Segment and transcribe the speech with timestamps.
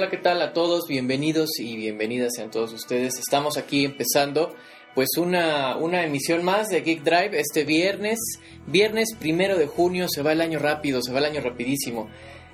[0.00, 0.88] Hola, ¿qué tal a todos?
[0.88, 3.18] Bienvenidos y bienvenidas sean todos ustedes.
[3.18, 4.54] Estamos aquí empezando
[4.94, 8.18] pues una, una emisión más de Geek Drive este viernes.
[8.66, 12.08] Viernes primero de junio, se va el año rápido, se va el año rapidísimo.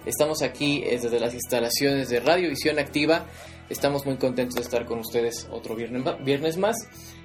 [0.05, 3.27] Estamos aquí eh, desde las instalaciones de Radiovisión Activa.
[3.71, 6.75] Estamos muy contentos de estar con ustedes otro viernes, viernes más.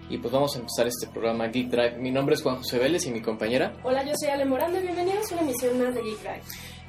[0.07, 1.97] Y pues vamos a empezar este programa Geek Drive.
[1.97, 3.73] Mi nombre es Juan José Vélez y mi compañera.
[3.83, 6.41] Hola, yo soy Ale Morando y bienvenidos a una emisión más de Geek Drive.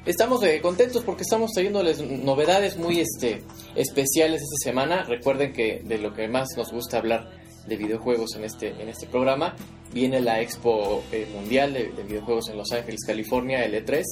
[0.05, 3.41] Estamos eh, contentos porque estamos trayéndoles novedades muy este,
[3.75, 5.03] especiales esta semana.
[5.03, 7.31] Recuerden que de lo que más nos gusta hablar
[7.67, 9.55] de videojuegos en este, en este programa
[9.93, 14.03] viene la Expo eh, Mundial de, de Videojuegos en Los Ángeles, California, el E3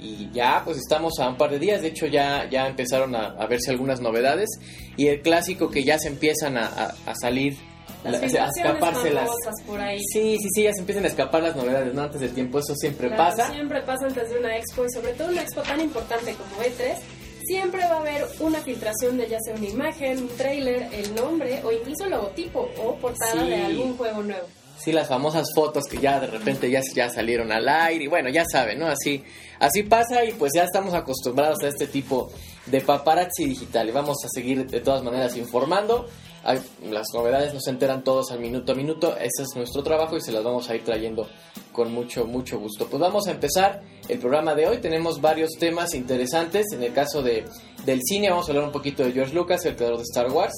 [0.00, 3.46] y ya pues estamos a un par de días, de hecho ya, ya empezaron a,
[3.46, 4.48] verse algunas novedades.
[4.96, 7.56] Y el clásico que ya se empiezan a, a, salir,
[8.04, 9.30] a escaparse las...
[9.66, 9.98] Por ahí.
[10.12, 12.02] Sí, sí, sí, ya se empiezan a escapar las novedades, ¿no?
[12.02, 13.50] Antes del tiempo, eso siempre pasa.
[13.50, 16.96] Siempre pasa antes de una expo y sobre todo una expo tan importante como E3
[17.44, 21.60] siempre va a haber una filtración de ya sea una imagen, un trailer, el nombre
[21.64, 24.46] o incluso el logotipo o portada de algún juego nuevo
[24.80, 28.30] sí las famosas fotos que ya de repente ya, ya salieron al aire y bueno,
[28.30, 28.86] ya saben, ¿no?
[28.86, 29.22] Así,
[29.58, 32.32] así pasa y pues ya estamos acostumbrados a este tipo
[32.66, 36.06] de paparazzi digital y vamos a seguir de todas maneras informando.
[36.44, 40.32] Las novedades nos enteran todos al minuto a minuto, ese es nuestro trabajo y se
[40.32, 41.28] las vamos a ir trayendo
[41.72, 42.86] con mucho, mucho gusto.
[42.86, 47.22] Pues vamos a empezar el programa de hoy, tenemos varios temas interesantes, en el caso
[47.22, 47.44] de,
[47.84, 50.54] del cine vamos a hablar un poquito de George Lucas, el creador de Star Wars,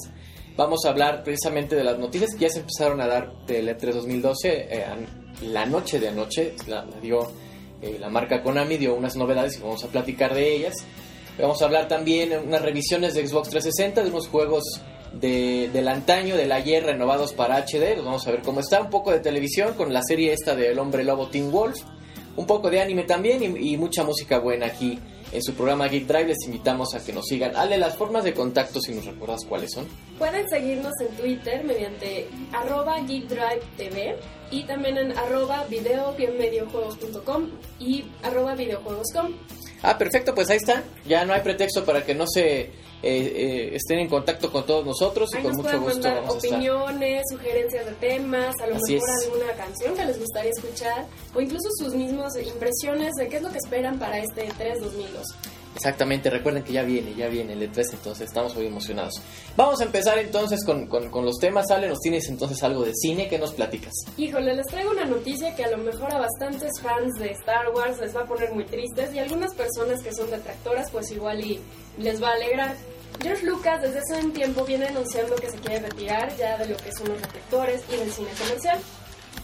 [0.55, 3.93] vamos a hablar precisamente de las noticias que ya se empezaron a dar del E3
[3.93, 4.67] 2012.
[4.69, 4.85] Eh,
[5.41, 7.27] la noche de anoche la, dio
[7.81, 10.73] eh, la marca Konami, dio unas novedades y vamos a platicar de ellas.
[11.39, 14.63] Vamos a hablar también de unas revisiones de Xbox 360, de unos juegos
[15.13, 17.95] de, del antaño, del ayer, renovados para HD.
[17.95, 18.81] Los vamos a ver cómo está.
[18.81, 21.81] Un poco de televisión con la serie esta del hombre lobo Teen Wolf.
[22.35, 24.99] Un poco de anime también y, y mucha música buena aquí
[25.31, 26.27] en su programa Geek Drive.
[26.27, 27.55] Les invitamos a que nos sigan.
[27.55, 29.87] Ale, las formas de contacto, si nos recuerdas cuáles son.
[30.17, 34.15] Pueden seguirnos en Twitter mediante arroba Geek Drive TV
[34.51, 37.49] y también en arroba video-mediojuegos.com
[37.79, 39.33] y arroba videojuegos.com.
[39.81, 40.83] Ah, perfecto, pues ahí está.
[41.05, 42.71] Ya no hay pretexto para que no se
[43.03, 47.85] eh, eh, estén en contacto con todos nosotros y con mucho gusto vamos opiniones, sugerencias
[47.85, 51.05] de temas, a lo mejor alguna canción que les gustaría escuchar
[51.35, 55.27] o incluso sus mismas impresiones de qué es lo que esperan para este 3 2002.
[55.75, 59.21] Exactamente, recuerden que ya viene, ya viene el E3, entonces estamos muy emocionados.
[59.57, 61.71] Vamos a empezar entonces con, con, los temas.
[61.71, 63.27] Ale, ¿nos tienes entonces algo de cine?
[63.27, 63.93] ¿Qué nos platicas?
[64.17, 67.99] Híjole, les traigo una noticia que a lo mejor a bastantes fans de Star Wars
[67.99, 71.59] les va a poner muy tristes y algunas personas que son detractoras pues igual y
[71.97, 72.75] les va a alegrar.
[73.21, 76.77] George Lucas desde hace un tiempo viene anunciando que se quiere retirar ya de lo
[76.77, 78.79] que son los reflectores y del cine comercial.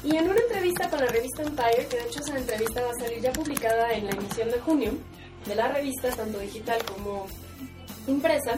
[0.03, 2.99] Y en una entrevista con la revista Empire, que de hecho esa entrevista va a
[2.99, 4.93] salir ya publicada en la emisión de junio
[5.45, 7.27] de la revista, tanto digital como
[8.07, 8.57] impresa,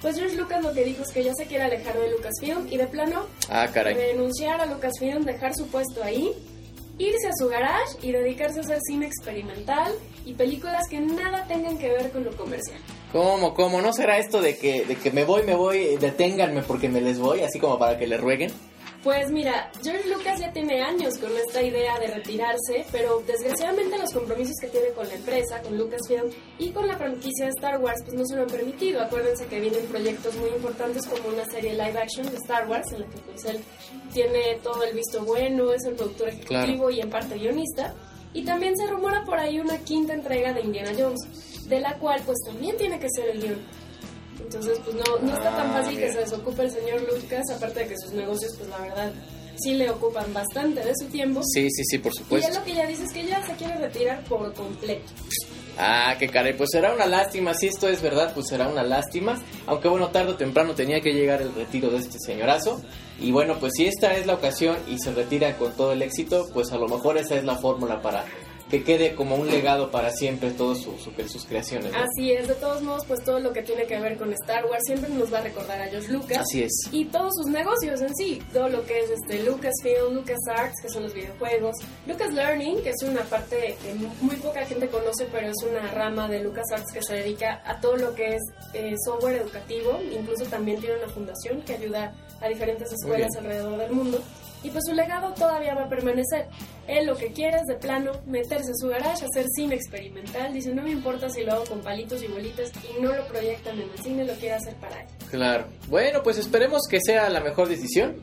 [0.00, 2.76] pues George Lucas lo que dijo es que ya se quiere alejar de Lucasfilm y
[2.78, 6.32] de plano ah, renunciar a Lucasfilm, dejar su puesto ahí,
[6.98, 9.92] irse a su garage y dedicarse a hacer cine experimental
[10.24, 12.80] y películas que nada tengan que ver con lo comercial.
[13.12, 13.82] ¿Cómo, cómo?
[13.82, 17.18] ¿No será esto de que, de que me voy, me voy, deténganme porque me les
[17.18, 18.52] voy, así como para que le rueguen?
[19.02, 24.12] Pues mira, George Lucas ya tiene años con esta idea de retirarse, pero desgraciadamente los
[24.12, 28.02] compromisos que tiene con la empresa, con Lucasfilm y con la franquicia de Star Wars,
[28.04, 29.00] pues no se lo han permitido.
[29.00, 33.00] Acuérdense que vienen proyectos muy importantes como una serie live action de Star Wars, en
[33.00, 33.60] la que pues él
[34.12, 37.94] tiene todo el visto bueno, es el productor ejecutivo y en parte guionista.
[38.32, 42.22] Y también se rumora por ahí una quinta entrega de Indiana Jones, de la cual
[42.24, 43.58] pues también tiene que ser el guion.
[44.40, 47.88] Entonces pues no, no está tan fácil que se desocupe el señor Lucas, aparte de
[47.88, 49.12] que sus negocios pues la verdad
[49.56, 51.40] sí le ocupan bastante de su tiempo.
[51.42, 52.48] Sí, sí, sí, por supuesto.
[52.48, 55.12] Y es lo que ya dice es que ya se quiere retirar por completo.
[55.78, 59.40] Ah, qué caray, pues será una lástima, si esto es verdad, pues será una lástima,
[59.66, 62.82] aunque bueno, tarde o temprano tenía que llegar el retiro de este señorazo,
[63.20, 66.48] y bueno, pues si esta es la ocasión y se retira con todo el éxito,
[66.52, 68.24] pues a lo mejor esa es la fórmula para
[68.70, 71.92] que quede como un legado para siempre todas sus creaciones.
[71.92, 74.84] Así es, de todos modos, pues todo lo que tiene que ver con Star Wars
[74.86, 76.38] siempre nos va a recordar a George Lucas.
[76.38, 76.72] Así es.
[76.92, 81.02] Y todos sus negocios en sí, todo lo que es este Lucasfilm, LucasArts, que son
[81.02, 81.76] los videojuegos,
[82.06, 83.94] Lucas Learning, que es una parte que
[84.24, 87.96] muy poca gente conoce, pero es una rama de LucasArts que se dedica a todo
[87.96, 92.92] lo que es eh, software educativo, incluso también tiene una fundación que ayuda a diferentes
[92.92, 94.22] escuelas alrededor del mundo
[94.62, 96.46] y pues su legado todavía va a permanecer.
[96.86, 100.52] Él lo que quiere es de plano meterse a su garage, hacer cine experimental.
[100.52, 103.80] Dice, no me importa si lo hago con palitos y bolitas y no lo proyectan
[103.80, 105.06] en el cine, lo quiere hacer para él.
[105.30, 105.66] Claro.
[105.88, 108.22] Bueno, pues esperemos que sea la mejor decisión.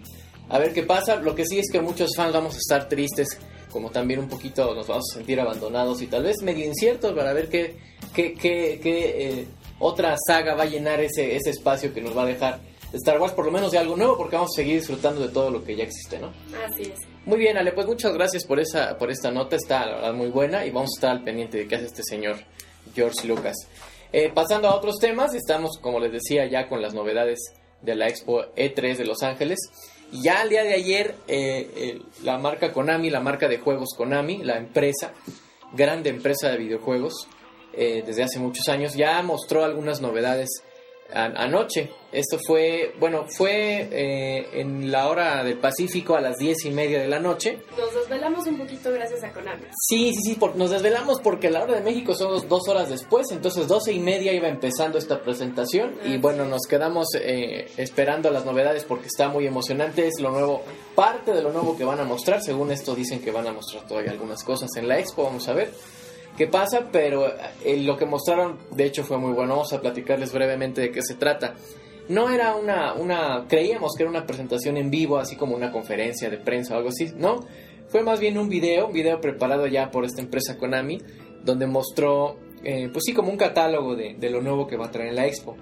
[0.49, 1.15] A ver qué pasa.
[1.15, 3.39] Lo que sí es que muchos fans vamos a estar tristes,
[3.71, 7.33] como también un poquito nos vamos a sentir abandonados y tal vez medio inciertos para
[7.33, 7.77] ver qué,
[8.13, 9.47] qué, qué, qué, eh,
[9.79, 12.59] otra saga va a llenar ese, ese espacio que nos va a dejar
[12.97, 15.49] Star Wars, por lo menos de algo nuevo, porque vamos a seguir disfrutando de todo
[15.49, 16.31] lo que ya existe, ¿no?
[16.65, 16.99] Así es.
[17.25, 20.29] Muy bien, Ale, pues muchas gracias por esa por esta nota, está la verdad muy
[20.29, 22.37] buena y vamos a estar al pendiente de qué hace este señor
[22.95, 23.55] George Lucas.
[24.13, 27.39] Eh, pasando a otros temas, estamos, como les decía, ya con las novedades
[27.81, 29.59] de la Expo E3 de Los Ángeles.
[30.11, 33.89] Y ya al día de ayer, eh, eh, la marca Konami, la marca de juegos
[33.97, 35.11] Konami, la empresa,
[35.73, 37.27] grande empresa de videojuegos,
[37.77, 40.63] desde hace muchos años, ya mostró algunas novedades
[41.13, 41.89] anoche.
[42.11, 46.99] Esto fue, bueno, fue eh, en la hora del Pacífico a las diez y media
[46.99, 47.59] de la noche.
[47.77, 49.65] Nos desvelamos un poquito gracias a Konami.
[49.77, 53.67] Sí, sí, sí, nos desvelamos porque la hora de México son dos horas después, entonces
[53.67, 58.85] doce y media iba empezando esta presentación y bueno, nos quedamos eh, esperando las novedades
[58.85, 60.63] porque está muy emocionante, es lo nuevo,
[60.95, 63.85] parte de lo nuevo que van a mostrar, según esto dicen que van a mostrar
[63.85, 65.71] todavía algunas cosas en la expo, vamos a ver
[66.37, 67.27] qué pasa, pero
[67.65, 69.55] eh, lo que mostraron de hecho fue muy bueno.
[69.55, 71.55] Vamos a platicarles brevemente de qué se trata.
[72.07, 76.29] No era una, una, creíamos que era una presentación en vivo, así como una conferencia
[76.29, 77.45] de prensa o algo así, no.
[77.89, 80.99] Fue más bien un video, un video preparado ya por esta empresa Konami,
[81.43, 84.91] donde mostró, eh, pues sí, como un catálogo de, de, lo nuevo que va a
[84.91, 85.57] traer en la expo.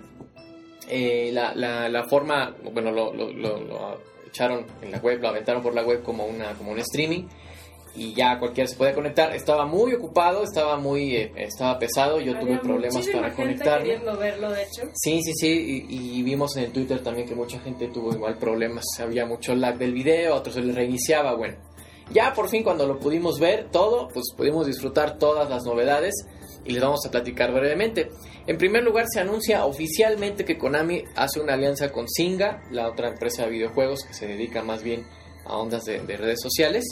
[0.87, 5.63] Eh, la, la, forma, bueno, lo, lo, lo, lo, echaron en la web, lo aventaron
[5.63, 7.23] por la web como, una, como un streaming
[7.95, 9.33] y ya cualquiera se puede conectar.
[9.35, 13.97] Estaba muy ocupado, estaba muy eh, estaba pesado, yo tuve problemas para conectarme.
[14.17, 14.83] verlo, de hecho.
[14.93, 18.83] Sí, sí, sí, y, vimos en el Twitter también que mucha gente tuvo igual problemas,
[18.99, 21.55] había mucho lag del video, a otros se les reiniciaba, bueno.
[22.11, 26.13] Ya por fin cuando lo pudimos ver todo, pues pudimos disfrutar todas las novedades
[26.63, 28.09] y les vamos a platicar brevemente.
[28.45, 33.09] En primer lugar, se anuncia oficialmente que Konami hace una alianza con Singa, la otra
[33.09, 35.07] empresa de videojuegos que se dedica más bien
[35.45, 36.83] a ondas de redes sociales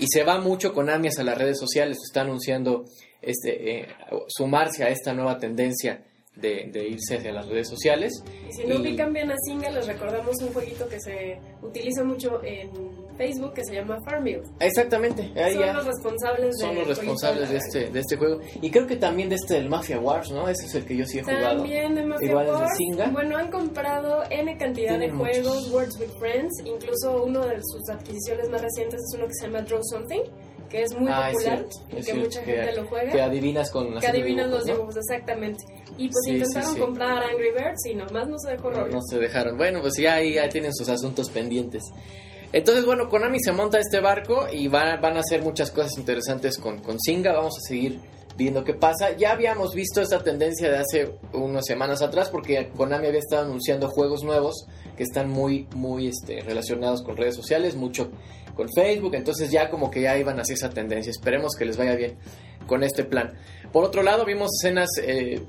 [0.00, 2.84] y se va mucho con Amias a las redes sociales, está anunciando
[3.20, 3.88] este, eh,
[4.28, 6.02] sumarse a esta nueva tendencia
[6.36, 8.12] de, irse hacia las redes sociales.
[8.48, 12.42] Y si no ubican bien a Singa, les recordamos un jueguito que se utiliza mucho
[12.42, 12.70] en
[13.20, 14.42] Facebook que se llama Farmville.
[14.60, 18.40] Exactamente, son los responsables, son los responsables de este, de este juego.
[18.62, 20.48] Y creo que también de este del Mafia Wars, ¿no?
[20.48, 21.56] Ese es el que yo sí he jugado.
[21.56, 22.78] También de Mafia Wars.
[23.12, 28.48] Bueno, han comprado N cantidad de juegos, Words with Friends, incluso uno de sus adquisiciones
[28.48, 30.22] más recientes es uno que se llama Draw Something
[30.70, 33.10] que es muy ah, popular y que mucha gente lo juega.
[33.10, 35.64] Que adivinas con Que adivinas los dibujos, exactamente.
[35.98, 39.56] Y pues intentaron comprar Angry Birds y nomás no se dejó no, no, se dejaron.
[39.58, 41.82] Bueno, pues ya ahí ya tienen sus asuntos pendientes.
[42.52, 46.58] Entonces, bueno, Konami se monta este barco y van, van a hacer muchas cosas interesantes
[46.58, 47.32] con, con Singa.
[47.32, 48.00] Vamos a seguir
[48.36, 49.16] viendo qué pasa.
[49.16, 53.88] Ya habíamos visto esta tendencia de hace unas semanas atrás porque Konami había estado anunciando
[53.88, 54.66] juegos nuevos
[54.96, 58.10] que están muy, muy este, relacionados con redes sociales, mucho
[58.60, 61.08] con Facebook, entonces ya como que ya iban hacia esa tendencia.
[61.08, 62.16] Esperemos que les vaya bien
[62.66, 63.32] con este plan.
[63.72, 65.40] Por otro lado, vimos escenas eh,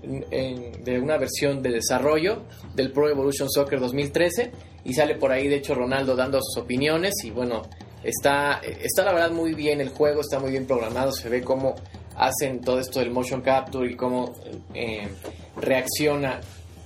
[0.82, 4.54] de una versión de desarrollo del Pro Evolution Soccer 2013
[4.86, 7.64] y sale por ahí, de hecho, Ronaldo dando sus opiniones y bueno,
[8.02, 11.76] está, está la verdad muy bien el juego, está muy bien programado, se ve cómo
[12.16, 14.34] hacen todo esto del motion capture y cómo
[14.74, 15.10] eh,
[15.58, 16.40] reacciona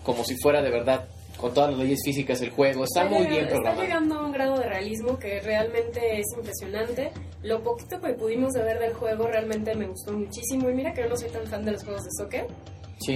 [0.03, 1.05] como si fuera de verdad
[1.38, 2.84] con todas las leyes físicas del juego.
[2.84, 3.84] Está, muy bien programado.
[3.84, 7.12] Está llegando a un grado de realismo que realmente es impresionante.
[7.44, 10.70] Lo poquito que pudimos ver del juego realmente me gustó muchísimo.
[10.70, 12.48] Y mira que yo no soy tan fan de los juegos de soccer.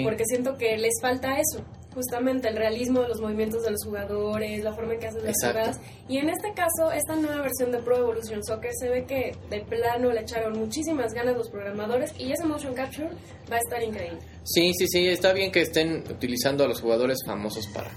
[0.03, 4.63] Porque siento que les falta eso justamente el realismo de los movimientos de los jugadores,
[4.63, 5.79] la forma en que hacen las jugadas.
[6.07, 9.61] Y en este caso, esta nueva versión de Pro Evolution Soccer se ve que de
[9.61, 13.09] plano le echaron muchísimas ganas los programadores y ese motion capture
[13.51, 14.19] va a estar increíble.
[14.43, 17.91] Sí, sí, sí, está bien que estén utilizando a los jugadores famosos para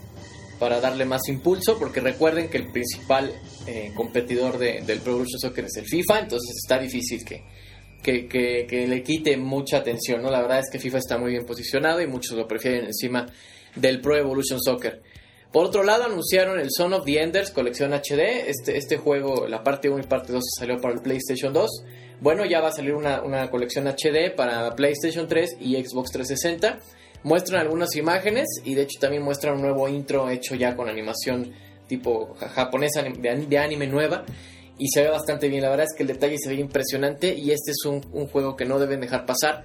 [0.62, 3.34] para darle más impulso, porque recuerden que el principal
[3.66, 7.42] eh, competidor del Pro Evolution Soccer es el FIFA, entonces está difícil que,
[8.00, 10.30] que, que, que, le quite mucha atención, ¿no?
[10.30, 13.26] La verdad es que FIFA está muy bien posicionado y muchos lo prefieren encima
[13.74, 15.02] del Pro Evolution Soccer.
[15.50, 18.48] Por otro lado, anunciaron el Son of the Enders colección HD.
[18.48, 21.70] Este, este juego, la parte 1 y parte 2 salió para el PlayStation 2.
[22.22, 26.78] Bueno, ya va a salir una, una colección HD para PlayStation 3 y Xbox 360.
[27.24, 31.52] Muestran algunas imágenes y de hecho también muestran un nuevo intro hecho ya con animación
[31.88, 34.24] tipo japonesa de anime nueva
[34.78, 35.62] y se ve bastante bien.
[35.62, 38.66] La verdad es que el detalle se ve impresionante y este es un, juego que
[38.66, 39.64] no deben dejar pasar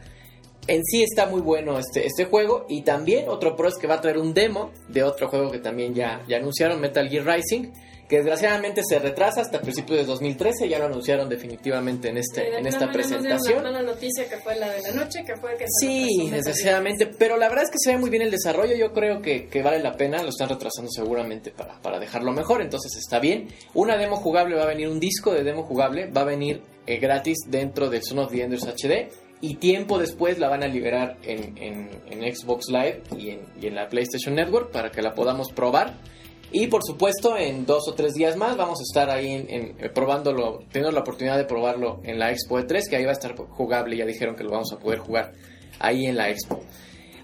[0.68, 2.66] en sí está muy bueno este, este juego.
[2.68, 5.60] Y también otro pro es que va a traer un demo de otro juego que
[5.60, 7.72] también ya anunciaron, Metal Gear Rising.
[8.08, 12.66] Que desgraciadamente se retrasa hasta principios de 2013, ya lo anunciaron definitivamente en este en
[12.66, 13.64] esta presentación.
[13.64, 17.50] La noticia que fue la de la noche, que fue que Sí, desgraciadamente, pero la
[17.50, 19.98] verdad es que se ve muy bien el desarrollo, yo creo que, que vale la
[19.98, 23.50] pena, lo están retrasando seguramente para, para dejarlo mejor, entonces está bien.
[23.74, 27.00] Una demo jugable va a venir, un disco de demo jugable va a venir eh,
[27.00, 29.10] gratis dentro del Son of the Enders HD
[29.42, 33.68] y tiempo después la van a liberar en, en, en Xbox Live y en, y
[33.68, 35.94] en la PlayStation Network para que la podamos probar.
[36.51, 40.60] Y por supuesto, en dos o tres días más vamos a estar ahí eh, probándolo,
[40.72, 43.98] teniendo la oportunidad de probarlo en la Expo E3, que ahí va a estar jugable,
[43.98, 45.34] ya dijeron que lo vamos a poder jugar
[45.80, 46.62] ahí en la Expo.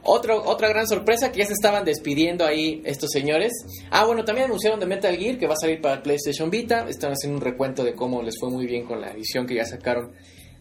[0.05, 3.53] Otro, otra gran sorpresa que ya se estaban despidiendo ahí estos señores.
[3.89, 6.85] Ah, bueno, también anunciaron de Metal Gear que va a salir para PlayStation Vita.
[6.89, 9.65] Están haciendo un recuento de cómo les fue muy bien con la edición que ya
[9.65, 10.11] sacaron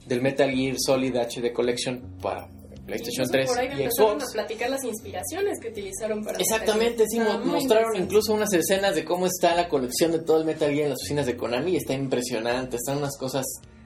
[0.06, 2.48] del Metal Gear Solid HD Collection para
[2.92, 4.28] PlayStation Incluso 3 por ahí y empezaron Xbox.
[4.30, 8.94] a platicar las inspiraciones que utilizaron para Exactamente, sí, mo- muy mostraron incluso unas escenas
[8.94, 11.72] de cómo está la colección de todo el Metal Gear en las oficinas de Konami
[11.72, 13.44] y está impresionante, están unas cosas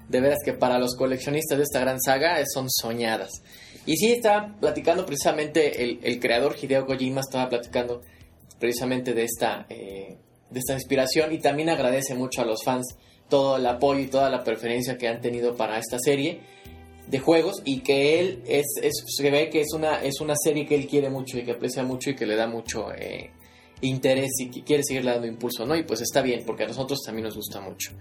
[0.08, 3.30] de veras que para los coleccionistas de esta gran saga son soñadas.
[3.86, 8.02] Y sí, estaba platicando precisamente el, el creador Hideo Kojima, estaba platicando
[8.58, 10.16] precisamente de esta, eh,
[10.50, 12.86] de esta inspiración y también agradece mucho a los fans
[13.28, 16.40] todo el apoyo y toda la preferencia que han tenido para esta serie
[17.08, 20.66] de juegos y que él es, es- se ve que es una es una serie
[20.66, 23.30] que él quiere mucho y que aprecia mucho y que le da mucho eh,
[23.80, 25.76] interés y que quiere seguirle dando impulso, ¿no?
[25.76, 27.92] Y pues está bien porque a nosotros también nos gusta mucho.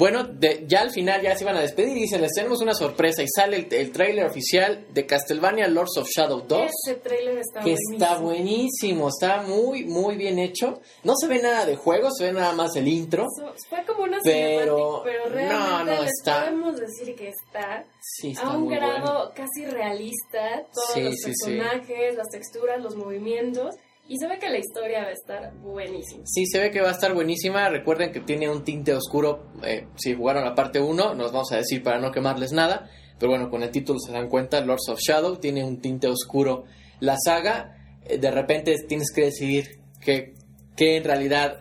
[0.00, 2.72] Bueno, de- ya al final ya se iban a despedir y dicen, les tenemos una
[2.74, 7.36] sorpresa y sale el, el tráiler oficial de Castlevania Lords of Shadow 2 Ese trailer
[7.38, 7.92] está que buenísimo.
[7.98, 10.80] está buenísimo, está muy muy bien hecho.
[11.04, 13.26] No se ve nada de juego, se ve nada más el intro.
[13.68, 18.30] Fue como una Pero- pero no, realmente no, les está- podemos decir que está Sí,
[18.30, 19.32] está a un grado bueno.
[19.34, 21.24] casi realista, todos Sí, los sí.
[21.26, 23.74] personajes, las texturas, los movimientos,
[24.10, 26.24] y se ve que la historia va a estar buenísima.
[26.26, 27.68] Sí, se ve que va a estar buenísima.
[27.68, 29.52] Recuerden que tiene un tinte oscuro.
[29.62, 32.90] eh, si jugaron la parte 1, nos vamos a decir para no quemarles nada.
[33.20, 34.62] Pero bueno, con el título se dan cuenta.
[34.62, 36.64] Lords of Shadow tiene un tinte oscuro.
[36.98, 40.34] La saga, eh, de repente tienes que decidir qué,
[40.76, 41.60] qué en realidad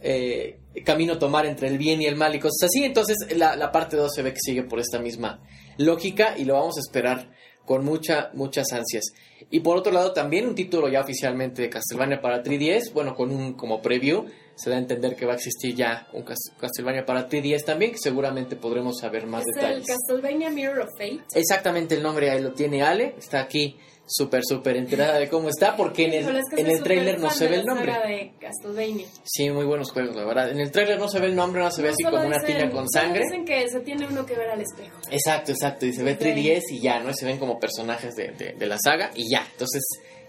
[0.00, 2.82] eh, camino tomar entre el bien y el mal y cosas así.
[2.82, 5.42] Entonces la, la parte 2 se ve que sigue por esta misma
[5.76, 7.30] lógica y lo vamos a esperar
[7.64, 9.04] con mucha, muchas ansias.
[9.50, 13.30] Y por otro lado también un título ya oficialmente de Castlevania para 3DS, bueno, con
[13.30, 17.06] un como preview, se da a entender que va a existir ya un Cas- Castlevania
[17.06, 19.86] para 3DS también, que seguramente podremos saber más es el detalles.
[19.86, 21.20] Castlevania Mirror of Fate.
[21.34, 23.76] Exactamente el nombre ahí lo tiene Ale, está aquí
[24.10, 27.20] súper, súper enterada de cómo está, porque en el, es que en el trailer súper
[27.22, 27.92] no se ve el nombre.
[27.92, 29.06] saga de Castlevania.
[29.24, 30.50] Sí, muy buenos juegos, la verdad.
[30.50, 32.40] En el trailer no se ve el nombre, no se ve No, así como una
[32.40, 33.22] piña con sangre.
[33.24, 34.98] Dicen que se tiene uno que ver al espejo.
[35.10, 35.86] Exacto, exacto.
[35.86, 36.20] Y se ve Ok.
[36.20, 37.10] 3DS y ya, ¿no?
[37.10, 39.46] Y se ven como personajes de, de- de la saga y ya.
[39.52, 39.82] Entonces,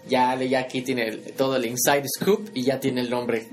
[0.08, 3.46] ya ya aquí tiene el- todo el inside scoop y ya tiene el nombre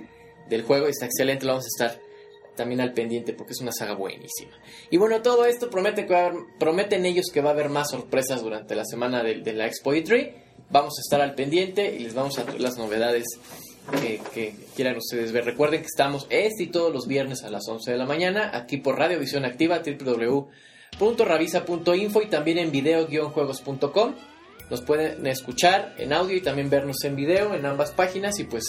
[0.47, 1.45] del juego y está excelente.
[1.45, 2.01] Lo vamos a estar
[2.59, 4.51] también al pendiente porque es una saga buenísima.
[4.91, 7.69] Y bueno, todo esto promete que va a haber- prometen ellos que va a haber
[7.69, 10.33] más sorpresas durante la semana de, de la Expo E3.
[10.69, 13.23] Vamos a estar al pendiente y les vamos a traer las novedades
[14.33, 15.45] que, quieran ustedes ver.
[15.45, 18.77] Recuerden que estamos este y todos los viernes a las 11 de la mañana aquí
[18.77, 19.81] por Radio Visión Activa,
[20.99, 24.15] www.ravisa.info y también en video-juegos.com.
[24.69, 28.65] Nos pueden escuchar en audio y también vernos en video en ambas páginas y pues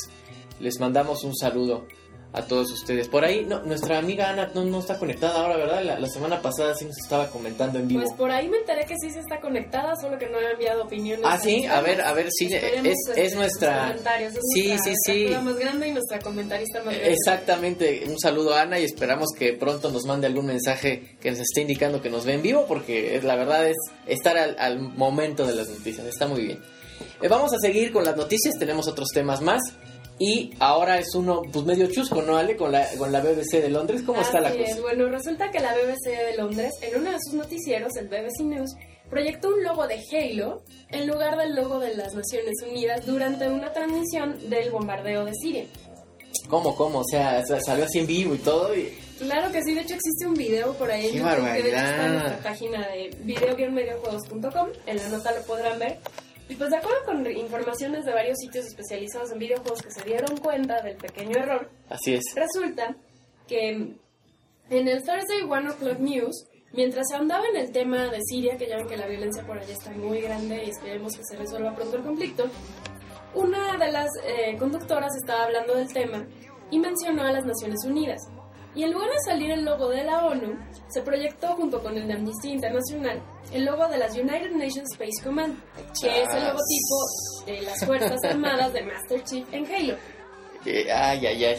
[0.58, 1.86] les mandamos un saludo
[2.32, 3.08] a todos ustedes.
[3.08, 5.82] Por ahí, no, nuestra amiga Ana no, no está conectada ahora, ¿verdad?
[5.82, 8.02] La, la semana pasada sí nos estaba comentando en vivo.
[8.02, 10.84] Pues por ahí me enteré que sí se está conectada, solo que no ha enviado
[10.84, 11.24] opiniones.
[11.26, 13.90] Ah, sí, a ver, a ver, sí, Esperemos, es, este, es nuestra...
[13.92, 15.34] Es Sí, nuestra sí, sí.
[15.42, 17.12] más grande y nuestra comentarista más grande.
[17.12, 21.40] Exactamente, un saludo a Ana y esperamos que pronto nos mande algún mensaje que nos
[21.40, 24.78] esté indicando que nos ve en vivo porque es- la verdad es estar al, al
[24.80, 26.60] momento de las noticias, está muy bien.
[27.22, 29.60] Eh, vamos a seguir con las noticias, tenemos otros temas más
[30.20, 32.54] y ahora es uno pues medio chusco, ¿no, Ale?
[32.56, 34.62] Con la, con la BBC de Londres, ¿cómo está la cosa?
[34.62, 34.80] es.
[34.80, 38.70] Bueno, resulta que la BBC de Londres, en uno de sus noticieros, el BBC News,
[39.08, 43.72] proyectó un logo de Halo en lugar del logo de las Naciones Unidas durante una
[43.72, 45.64] transmisión del bombardeo de Siria.
[46.48, 47.00] ¿Cómo, cómo?
[47.00, 48.92] O sea, sa- salió así en vivo y todo y...
[49.18, 51.76] Claro que sí, de hecho existe un video por ahí ¡Qué YouTube que de hecho
[51.76, 52.12] está en barbaridad!
[52.22, 55.98] nuestra página de video-mediojuegos.com, en la nota lo podrán ver.
[56.50, 60.36] Y pues de acuerdo con informaciones de varios sitios especializados en videojuegos que se dieron
[60.38, 62.24] cuenta del pequeño error, Así es.
[62.34, 62.96] resulta
[63.46, 68.56] que en el Thursday One O'Clock News, mientras se andaba en el tema de Siria,
[68.56, 71.36] que ya ven que la violencia por allá está muy grande y esperemos que se
[71.36, 72.44] resuelva pronto el conflicto,
[73.34, 76.26] una de las eh, conductoras estaba hablando del tema
[76.72, 78.20] y mencionó a las Naciones Unidas.
[78.74, 80.56] Y en lugar de salir el logo de la ONU,
[80.88, 83.20] se proyectó junto con el de Amnistía Internacional
[83.52, 85.58] el logo de las United Nations Space Command,
[86.00, 89.94] que es el logotipo de las Fuerzas Armadas de Master Chief en Halo.
[90.66, 91.56] Eh, ay, ay, ay.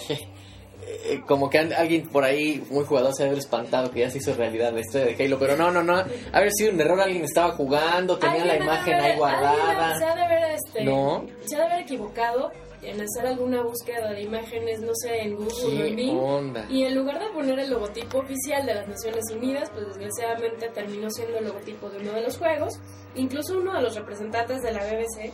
[0.84, 4.18] Eh, como que alguien por ahí muy jugador se debe haber espantado que ya se
[4.18, 6.04] hizo realidad la historia de Halo, pero no, no, no.
[6.34, 9.98] Haber sido un error, alguien estaba jugando, tenía la imagen haber- ahí guardada.
[10.00, 11.26] Se ha de haber, este, No.
[11.46, 12.52] se ha de haber equivocado.
[12.84, 16.66] En hacer alguna búsqueda de imágenes, no sé, en Google o en ¿Qué Bing, onda?
[16.70, 21.10] y en lugar de poner el logotipo oficial de las Naciones Unidas, pues desgraciadamente terminó
[21.12, 22.74] siendo el logotipo de uno de los juegos.
[23.16, 25.32] Incluso uno de los representantes de la BBC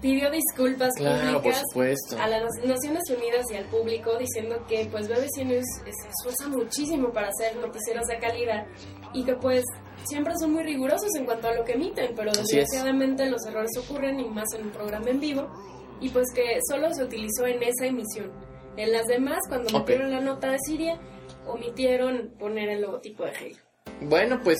[0.00, 1.62] pidió disculpas Claro, públicas
[2.20, 7.10] a las Naciones Unidas y al público diciendo que pues BBC News se esfuerza muchísimo
[7.12, 8.64] para hacer noticieros de calidad
[9.12, 9.64] y que pues
[10.04, 14.20] siempre son muy rigurosos en cuanto a lo que emiten, pero desgraciadamente los errores ocurren
[14.20, 15.48] y más en un programa en vivo
[16.00, 18.30] y pues que solo se utilizó en esa emisión.
[18.76, 19.80] En las demás, cuando Ok.
[19.88, 21.00] metieron la nota de Siria,
[21.46, 23.56] omitieron poner el logotipo de Halo.
[24.02, 24.58] Bueno, pues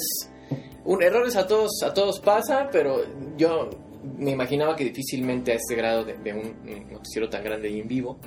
[0.84, 3.02] un errores a todos a todos pasa, pero
[3.36, 3.70] yo
[4.16, 7.88] me imaginaba que difícilmente a este grado de, de un, noticiero tan grande y en
[7.88, 8.18] vivo.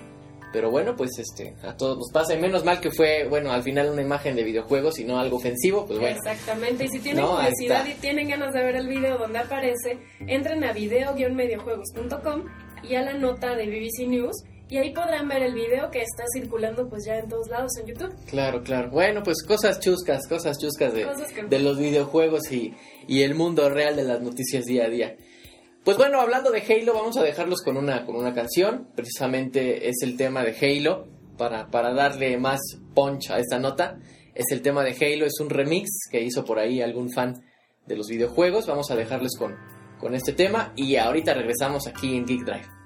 [0.53, 3.63] Pero bueno, pues este a todos nos pasa y menos mal que fue, bueno, al
[3.63, 6.17] final una imagen de videojuegos y no algo ofensivo, pues bueno.
[6.17, 9.97] Exactamente, y si tienen No, curiosidad y tienen ganas de ver el video donde aparece,
[10.27, 12.43] entren a video-mediojuegos.com
[12.83, 16.23] y a la nota de BBC News y ahí podrán ver el video que está
[16.33, 18.13] circulando pues ya en todos lados en YouTube.
[18.27, 18.89] Claro, claro.
[18.89, 22.73] Bueno, pues cosas chuscas, cosas chuscas de, Cosas que- de los videojuegos y,
[23.07, 25.17] y el mundo real de las noticias día a día.
[25.83, 28.87] Pues bueno, hablando de Halo, vamos a dejarlos con una, con una canción.
[28.95, 31.07] Precisamente es el tema de Halo,
[31.37, 32.59] para, para darle más
[32.93, 33.97] punch a esta nota.
[34.35, 37.43] Es el tema de Halo, es un remix que hizo por ahí algún fan
[37.87, 38.67] de los videojuegos.
[38.67, 39.57] Vamos a dejarles con,
[40.01, 42.80] con este tema y ahorita regresamos aquí en Geek Drive.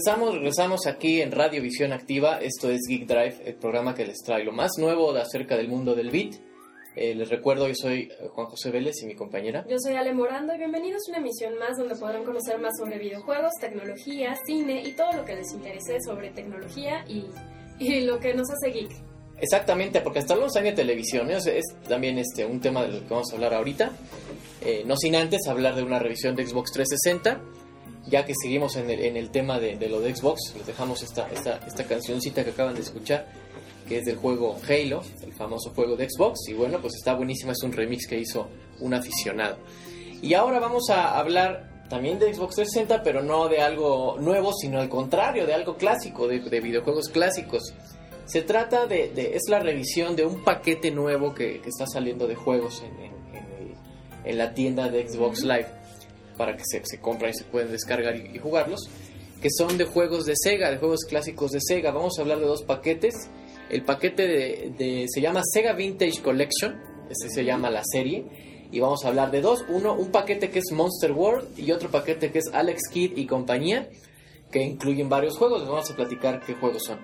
[0.00, 2.38] Regresamos, regresamos aquí en Radio Visión Activa.
[2.40, 5.68] Esto es Geek Drive, el programa que les trae lo más nuevo de acerca del
[5.68, 6.36] mundo del beat.
[6.96, 9.62] Eh, les recuerdo, yo soy eh, Juan José Vélez y mi compañera.
[9.68, 12.98] Yo soy Ale Morando y bienvenidos a una emisión más donde podrán conocer más sobre
[12.98, 17.26] videojuegos, tecnología, cine y todo lo que les interese sobre tecnología y,
[17.78, 18.90] y lo que nos hace geek.
[19.38, 21.36] Exactamente, porque hasta los años de televisión ¿eh?
[21.36, 23.92] es, es también este, un tema de lo que vamos a hablar ahorita.
[24.62, 27.38] Eh, no sin antes hablar de una revisión de Xbox 360.
[28.06, 31.02] Ya que seguimos en el, en el tema de, de lo de Xbox, les dejamos
[31.02, 33.26] esta, esta, esta cancioncita que acaban de escuchar,
[33.88, 36.48] que es del juego Halo, el famoso juego de Xbox.
[36.48, 38.48] Y bueno, pues está buenísima, es un remix que hizo
[38.80, 39.58] un aficionado.
[40.22, 44.80] Y ahora vamos a hablar también de Xbox 360, pero no de algo nuevo, sino
[44.80, 47.74] al contrario, de algo clásico, de, de videojuegos clásicos.
[48.26, 52.26] Se trata de, de, es la revisión de un paquete nuevo que, que está saliendo
[52.28, 53.74] de juegos en, en, en, el-
[54.24, 55.66] en la tienda de Xbox Live
[56.40, 58.88] para que se, se compran y se pueden descargar y, jugarlos,
[59.42, 61.90] que son de juegos de Sega, de juegos clásicos de Sega.
[61.90, 63.14] Vamos a hablar de dos paquetes.
[63.68, 68.24] El paquete de, de- se llama Sega Vintage Collection, este se llama la serie,
[68.72, 69.66] y vamos a hablar de dos.
[69.68, 73.26] Uno, un paquete que es Monster World y otro paquete que es Alex Kidd y
[73.26, 73.86] compañía,
[74.50, 75.68] que incluyen varios juegos.
[75.68, 77.00] Vamos a platicar qué juegos son.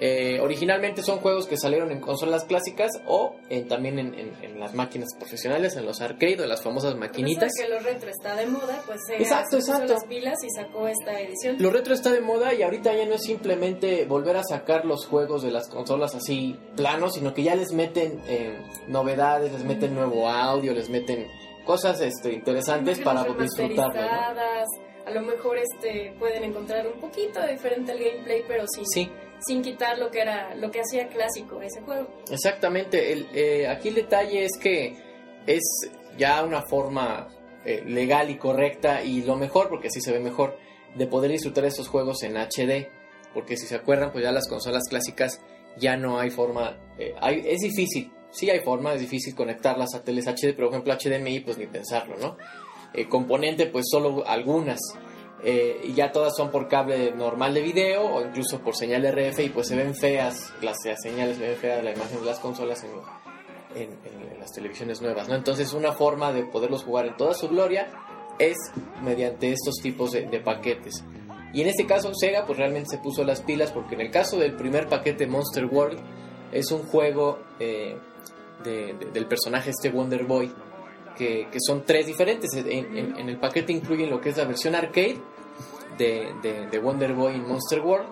[0.00, 4.60] Eh, originalmente son juegos que salieron en consolas clásicas o en- también en, en- en
[4.60, 7.50] las máquinas profesionales, en los arcade o en las famosas maquinitas.
[7.52, 9.94] Pensar que lo retro está de moda, pues Exacto, se exacto.
[9.94, 11.56] las pilas y sacó esta edición.
[11.58, 15.04] Lo retro está de moda y ahorita ya no es simplemente volver a sacar los
[15.06, 18.56] juegos de las consolas así planos, sino que ya les meten eh,
[18.86, 21.26] novedades, les meten nuevo audio, les meten
[21.64, 24.00] cosas este, interesantes para disfrutarlo.
[25.06, 29.62] A lo mejor este pueden encontrar un poquito diferente el gameplay, pero sin, Sí, sin
[29.62, 32.08] quitar lo que era lo que hacía clásico ese juego.
[32.30, 33.12] exactamente.
[33.12, 34.96] El, eh, aquí el detalle es que
[35.46, 35.62] es
[36.16, 37.28] ya una forma
[37.64, 40.58] eh, legal y correcta y lo mejor, porque así se ve mejor,
[40.94, 42.88] de poder disfrutar estos juegos en HD.
[43.34, 45.40] Porque si se acuerdan, pues ya las consolas clásicas
[45.78, 50.02] ya no hay forma, eh, hay, es difícil, sí hay forma, es difícil conectarlas a
[50.02, 52.36] teles HD, pero por ejemplo HDMI pues ni pensarlo, ¿no?
[52.94, 54.80] Eh, componente pues solo algunas,
[55.44, 59.38] eh, y ya todas son por cable normal de video o incluso por señal RF
[59.40, 62.82] y pues se ven feas, las, señales se ven feas, la imagen de las consolas
[62.84, 62.90] en,
[64.40, 65.34] las televisiones nuevas, ¿no?
[65.34, 67.88] Entonces una forma de poderlos jugar en toda su gloria
[68.38, 68.56] es
[69.02, 71.04] mediante estos tipos de, de paquetes.
[71.52, 74.38] Y en este caso Sega pues realmente se puso las pilas porque en el caso
[74.38, 75.98] del primer paquete Monster World
[76.52, 77.96] es un juego eh,
[78.64, 80.52] de- de- del personaje este Wonder Boy
[81.18, 82.50] que, son tres diferentes.
[82.54, 85.18] En, el paquete incluyen lo que es la versión arcade
[85.98, 88.06] de, de- de Wonder Boy en Monster World,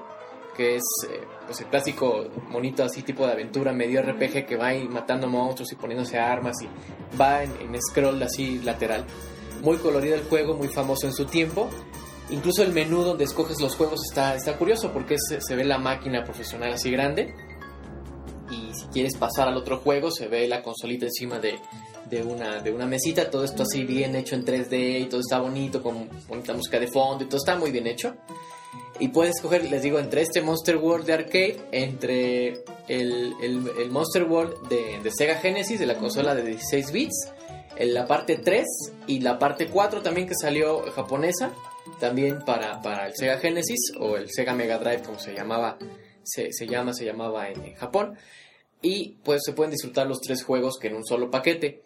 [0.56, 4.68] que es eh, pues el clásico monito así tipo de aventura medio RPG que va
[4.68, 6.68] ahí matando monstruos y poniéndose armas y
[7.20, 7.52] va en,
[7.90, 9.04] scroll así lateral.
[9.62, 11.68] Muy colorido el juego, muy famoso en su tiempo.
[12.30, 16.24] Incluso el menú donde escoges los juegos está, está curioso porque se ve la máquina
[16.24, 17.32] profesional así grande.
[18.50, 21.58] Y si quieres pasar al otro juego, se ve la consolita encima de,
[22.08, 23.30] de una, de una mesita.
[23.30, 26.88] Todo esto así bien hecho en 3D y todo está bonito, con bonita música de
[26.88, 28.14] fondo y todo está muy bien hecho.
[28.98, 34.24] Y puedes escoger, les digo, entre este Monster World de arcade, entre el, el- Monster
[34.24, 37.28] World de, de Sega Genesis, de la consola de 16 bits,
[37.76, 38.64] en la parte 3
[39.06, 41.52] y la parte 4 también que salió japonesa,
[42.00, 45.76] también para, para el Sega Genesis o el Sega Mega Drive como se llamaba,
[46.24, 48.16] se, se llama, se llamaba en Japón.
[48.80, 51.82] Y pues se pueden disfrutar los tres juegos que en un solo paquete.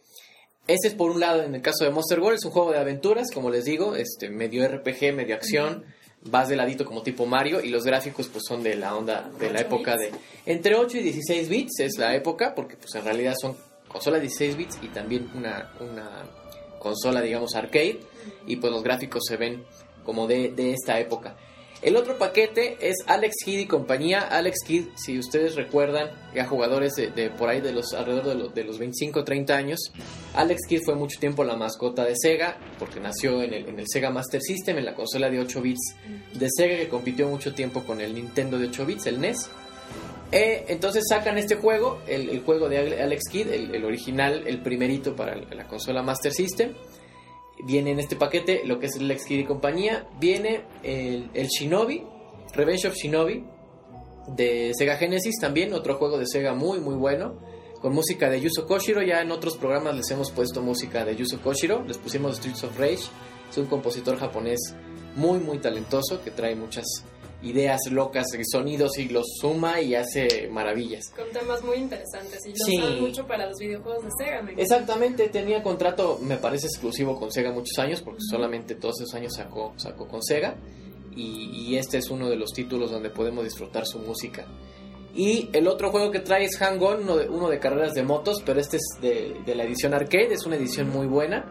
[0.70, 2.78] Este es por un lado, en el caso de Monster World, es un juego de
[2.78, 5.85] aventuras, como les digo, este medio RPG, medio acción,
[6.22, 9.50] vas de ladito como tipo Mario y los gráficos pues son de la onda de
[9.50, 10.12] la ¿Ocho época de
[10.46, 13.56] entre 8 y 16 bits es la época porque pues en realidad son
[13.88, 16.09] consolas de 16 bits y también una, una
[16.78, 17.98] consola digamos arcade
[18.46, 19.64] y pues los gráficos se ven
[20.04, 21.37] como de, de esta época.
[21.82, 24.20] El otro paquete es Alex Kidd y compañía.
[24.20, 28.54] Alex Kidd, si ustedes recuerdan, ya jugadores de, por ahí de los alrededor de los,
[28.54, 29.80] de los 25 30 años,
[30.34, 34.42] Alex Kidd fue mucho tiempo la mascota de Sega, porque nació en el, Sega Master
[34.42, 35.94] System, en la consola de 8 bits
[36.34, 39.48] de Sega, que compitió mucho tiempo con el Nintendo de 8 bits, el NES.
[40.32, 44.60] Eh, entonces sacan este juego, el, juego de Ale- Alex Kidd, el, el original, el
[44.60, 46.72] primerito para la consola Master System.
[47.64, 50.06] Viene en este paquete lo que es el Alex Kidd y compañía.
[50.18, 52.04] Viene el, el Shinobi,
[52.54, 53.44] Revenge of Shinobi,
[54.36, 57.38] de Sega Genesis también, otro juego de Sega muy muy bueno,
[57.80, 61.40] con música de Yuzo Koshiro, ya en otros programas les hemos puesto música de Yuzo
[61.40, 63.08] Koshiro, les pusimos Streets of Rage,
[63.50, 64.74] es un compositor japonés
[65.16, 66.84] muy muy talentoso que trae muchas
[67.42, 71.11] ideas locas, sonidos y los suma y hace maravillas.
[71.16, 72.76] Con temas muy interesantes y lo Sí.
[72.79, 74.42] usan mucho para los videojuegos de Sega.
[74.42, 74.53] me.
[74.53, 79.33] Exactamente, tenía contrato, me parece exclusivo con Sega muchos años, porque solamente todos esos años
[79.35, 80.57] sacó, sacó con Sega.
[81.16, 84.46] y, y este es uno de los títulos donde podemos disfrutar su música.
[85.12, 88.05] Y el otro juego que trae es Hang On, uno de, uno de carreras de
[88.05, 91.50] motos, pero este es de, de la edición arcade, es una edición muy buena,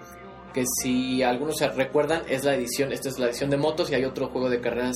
[0.53, 3.95] que si algunos se recuerdan es la edición, esta es la edición de motos y
[3.95, 4.95] hay otro juego de carreras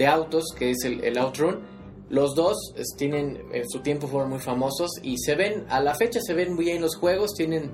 [0.00, 1.60] de autos que es el, el Outrun.
[2.08, 2.56] Los dos
[2.96, 6.54] tienen, en su tiempo fueron muy famosos y se ven, a la fecha se ven
[6.54, 7.70] muy bien los juegos, tienen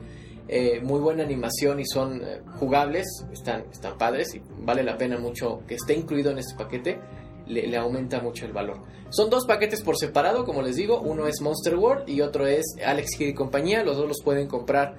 [0.48, 5.62] eh, muy buena animación y son eh, jugables, están, están padres vale la pena mucho
[5.68, 6.98] que esté incluido en este paquete,
[7.46, 8.82] le, le aumenta mucho el valor.
[9.10, 12.64] Son dos paquetes por separado, como les digo, uno es Monster World y otro es
[12.84, 14.96] Alex Kidd y compañía, los dos los pueden comprar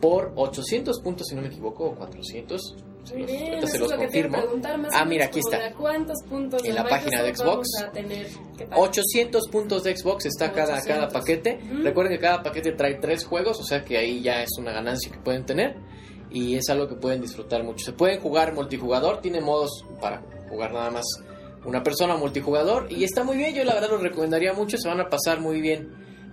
[0.00, 2.76] por 800 puntos si no me equivoco, o 400.
[3.08, 4.38] Se los- bien, se lo confirmo.
[4.92, 5.72] Ah, mira, aquí está.
[5.74, 7.44] ¿Cuántos puntos En la página de Xbox.
[7.46, 8.78] vamos a tener que pagar?
[8.88, 10.86] 800 puntos de Xbox está cada, 800.
[10.86, 11.60] cada paquete.
[11.82, 15.10] Recuerden que cada paquete trae tres juegos, o sea que ahí ya es una ganancia
[15.12, 15.76] que pueden tener.
[16.30, 17.84] Y es algo que pueden disfrutar mucho.
[17.86, 21.04] Se pueden jugar multijugador, tiene modos para jugar nada más
[21.64, 22.86] una persona multijugador.
[22.92, 25.60] Y está muy bien, yo la verdad los recomendaría mucho, se van a pasar muy
[25.62, 25.88] bien,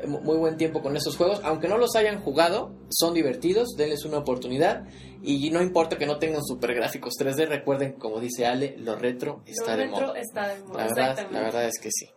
[0.05, 1.41] muy buen tiempo con esos juegos.
[1.43, 4.83] Aunque no los hayan jugado, son divertidos, denles una oportunidad.
[5.23, 9.41] Y no importa que no tengan super gráficos 3D, recuerden, como dice Ale, lo retro
[9.45, 10.19] está Lo de retro moda.
[10.19, 12.09] está de moda, La verdad, la verdad es que sí.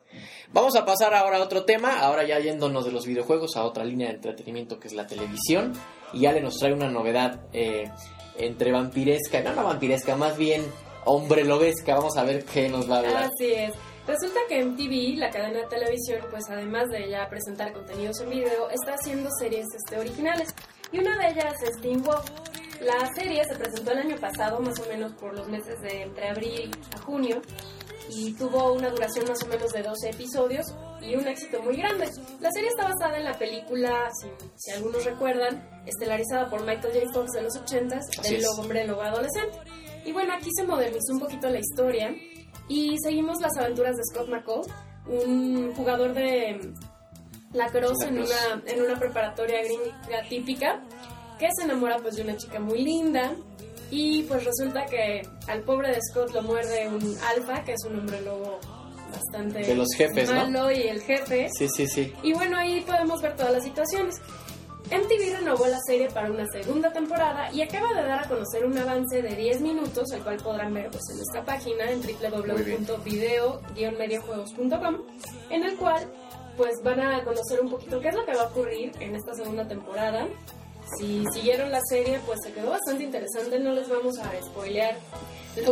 [0.53, 3.85] Vamos a pasar ahora a otro tema, ahora ya yéndonos de los videojuegos a otra
[3.85, 5.72] línea de entretenimiento que es la televisión.
[6.12, 7.90] Y Ale nos trae una novedad eh,
[8.38, 10.62] entre vampiresca, no, no vampiresca, más bien
[11.05, 11.94] hombre lobesca.
[11.94, 13.16] Vamos a ver qué nos va a hablar.
[13.24, 13.72] Así es.
[14.09, 18.71] Resulta que MTV, la cadena de televisión, pues además de ya presentar contenidos en video,
[18.71, 20.55] está haciendo series este, originales.
[20.90, 22.25] Y una de ellas es Teen Wolf.
[22.81, 26.31] La serie se presentó el año pasado, más o menos por los meses de entre
[26.31, 27.42] abril a junio,
[28.09, 30.64] y tuvo una duración más o menos de 12 episodios
[31.03, 32.09] y un éxito muy grande.
[32.40, 37.12] La serie está basada en la película, si, si algunos recuerdan, estelarizada por Michael J.
[37.12, 38.47] Fox de los 80s, Así El es.
[38.47, 39.59] Lobo Hombre Lobo Adolescente.
[40.07, 42.14] Y bueno, aquí se modernizó un poquito la historia
[42.69, 44.63] y seguimos las aventuras de Scott McCall,
[45.07, 46.73] un jugador de
[47.53, 48.35] lacrosse en Lacrosse.
[48.53, 50.83] una, en una preparatoria gringa típica
[51.39, 53.35] que se enamora pues de una chica muy linda
[53.91, 57.99] y pues resulta que al pobre de Scott lo muerde un alfa, que es un
[57.99, 58.59] hombre lobo
[59.11, 60.35] bastante De los jefes, ¿no?
[60.37, 61.49] malo y el jefe.
[61.57, 62.13] Sí, sí, sí.
[62.23, 64.21] Y bueno, ahí podemos ver todas las situaciones.
[64.90, 68.79] MTV renovó la serie para una segunda temporada y acaba de dar a conocer un
[68.79, 74.96] avance de 10 minutos, el cual podrán ver pues, en nuestra página en www.video-mediojuegos.com,
[75.51, 76.11] en el cual
[76.57, 79.35] pues van a conocer un poquito qué es lo que va a ocurrir en esta
[79.35, 80.27] segunda temporada.
[80.96, 84.96] Si siguieron la serie, pues se quedó bastante interesante, no les vamos a spoilear.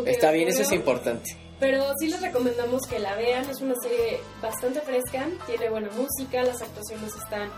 [0.04, 1.34] Está bien, eso es importante.
[1.58, 6.42] Pero sí les recomendamos que la vean, es una serie bastante fresca, tiene buena música,
[6.42, 7.50] las actuaciones están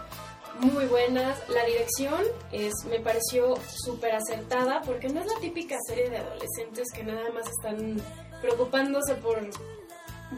[0.61, 2.21] muy buenas, la dirección
[2.53, 7.31] es, me pareció súper acertada porque no es la típica serie de adolescentes que nada
[7.33, 8.01] más están
[8.41, 9.39] preocupándose por,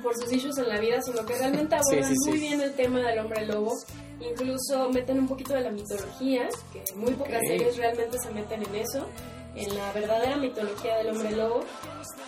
[0.03, 2.31] por sus issues en la vida, sino que realmente abordan sí, sí.
[2.31, 3.75] muy bien el tema del hombre lobo,
[4.21, 8.75] incluso meten un poquito de la mitología, que muy pocas series realmente se meten en
[8.75, 9.07] eso,
[9.55, 11.61] en la verdadera mitología del hombre lobo.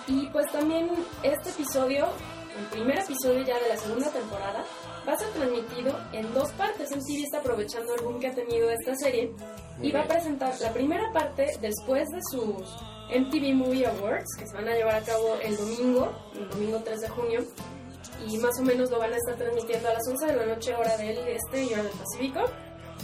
[0.07, 0.91] Y pues también
[1.23, 2.07] este episodio,
[2.59, 4.65] el primer episodio ya de la segunda temporada,
[5.07, 6.91] va a ser transmitido en dos partes.
[6.91, 9.33] MTV está aprovechando el boom que ha tenido esta serie
[9.79, 12.69] Muy y va a presentar la primera parte después de sus
[13.11, 17.01] MTV Movie Awards, que se van a llevar a cabo el domingo, el domingo 3
[17.01, 17.41] de junio.
[18.27, 20.75] Y más o menos lo van a estar transmitiendo a las 11 de la noche,
[20.75, 22.41] hora del este y hora del Pacífico.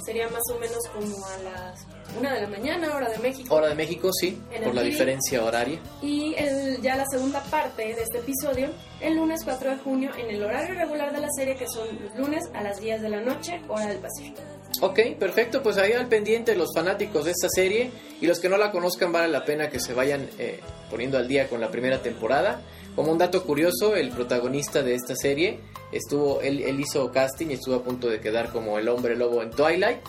[0.08, 1.86] Sería más o menos como a las
[2.18, 3.54] 1 de la mañana, hora de México.
[3.54, 5.78] Hora de México, sí, por la diferencia horaria.
[6.00, 8.70] Y el, ya la segunda parte de este episodio,
[9.02, 12.16] el lunes 4 de junio, en el horario regular de la serie, que son los
[12.16, 14.40] lunes a las 10 de la noche, hora del Pacífico.
[14.80, 18.56] Ok, perfecto, pues ahí al pendiente los fanáticos de esta serie y los que no
[18.56, 22.00] la conozcan vale la pena que se vayan eh, poniendo al día con la primera
[22.00, 22.62] temporada.
[22.98, 25.60] Como un dato curioso, el protagonista de esta serie
[25.92, 29.52] estuvo, él, hizo casting y estuvo a punto de quedar como el hombre lobo en
[29.52, 30.00] Twilight.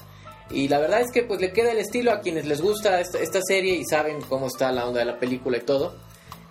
[0.50, 3.20] Y la verdad es que pues le queda el estilo a quienes les gusta esta,
[3.20, 5.98] esta serie y saben cómo está la onda de la película y todo.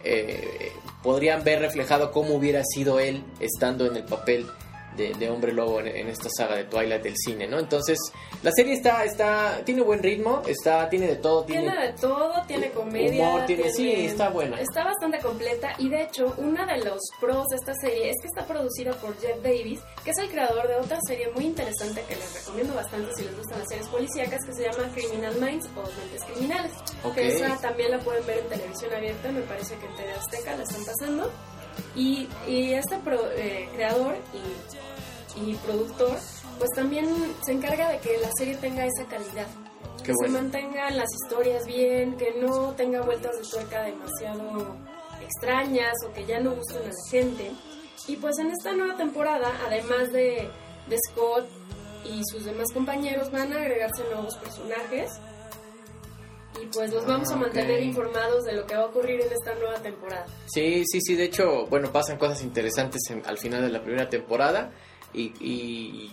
[0.04, 0.70] eh,
[1.02, 4.46] podrían ver reflejado cómo hubiera sido él estando en el papel
[4.98, 7.58] de, de hombre lobo en, en esta saga de Twilight del cine, ¿no?
[7.58, 7.98] Entonces,
[8.42, 12.32] la serie está, está, tiene buen ritmo, está, tiene de todo, tiene, Tiene de todo,
[12.46, 13.28] tiene comedia.
[13.28, 14.60] humor, tiene- sí, está buena.
[14.60, 18.28] Está bastante completa y de hecho, uno de los pros de esta serie es que
[18.28, 22.16] está producida por Jeff Davis, que es el creador de otra serie muy interesante que
[22.16, 25.82] les recomiendo bastante si les gustan las series policíacas, que se llama Criminal Minds o
[25.82, 26.72] Mentes Criminales.
[27.04, 27.14] Ok.
[27.14, 30.56] Que esa también la pueden ver en televisión abierta, me parece que en TV Azteca
[30.56, 31.30] la están pasando.
[31.94, 34.38] Y, y este pro- eh, creador y,
[35.46, 36.16] y productor,
[36.58, 37.06] pues también
[37.44, 39.46] se encarga de que la serie tenga esa calidad.
[39.98, 40.40] Qué que se bueno.
[40.42, 44.76] mantengan las historias bien, que no tenga vueltas de tuerca demasiado
[45.22, 47.50] extrañas o que ya no gustan a la gente.
[48.06, 50.48] Y pues en esta nueva temporada, además de,
[50.88, 51.46] de Scott
[52.04, 55.10] y sus demás compañeros, van a agregarse nuevos personajes.
[56.62, 57.84] Y pues los vamos a Ah, mantener ok.
[57.84, 60.26] informados de lo que va a ocurrir en esta nueva temporada.
[60.46, 64.08] Sí, sí, sí, de hecho, bueno, pasan cosas interesantes en- al final de la primera
[64.08, 64.72] temporada
[65.12, 66.12] y, y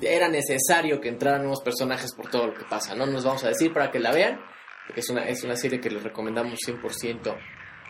[0.00, 3.06] era necesario que entraran nuevos personajes por todo lo que pasa, ¿no?
[3.06, 4.40] Nos vamos a decir para que la vean,
[4.86, 7.36] porque es una, es una serie que les recomendamos 100%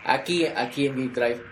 [0.05, 1.43] aquí, aquí en Geek Drive.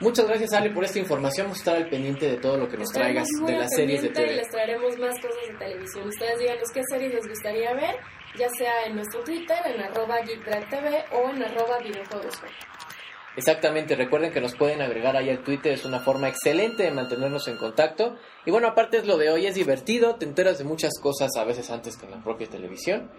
[0.00, 1.46] Muchas gracias, Ale, por esta información.
[1.46, 4.08] Vamos a estar al pendiente de todo lo que nos traigas de las series de
[4.08, 4.36] pendiente y TV.
[4.36, 6.08] les traeremos más cosas de televisión.
[6.08, 7.96] Ustedes díganos qué series les gustaría ver,
[8.36, 12.34] ya sea en nuestro Twitter, en arroba GeekDriveTV o en arroba videojuegos.
[13.34, 17.48] Exactamente, recuerden que nos pueden agregar ahí al Twitter, es una forma excelente de mantenernos
[17.48, 18.16] en contacto.
[18.44, 21.44] Y bueno, aparte es lo de hoy, es divertido, te enteras de muchas cosas a
[21.44, 23.10] veces antes que en la propia televisión.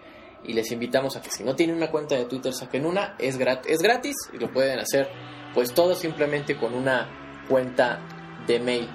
[0.44, 3.38] Y les invitamos a que si no tienen una cuenta de Twitter saquen una, es,
[3.38, 5.08] grat es gratis y lo pueden hacer
[5.54, 8.00] pues todo simplemente con una cuenta
[8.46, 8.88] de mail.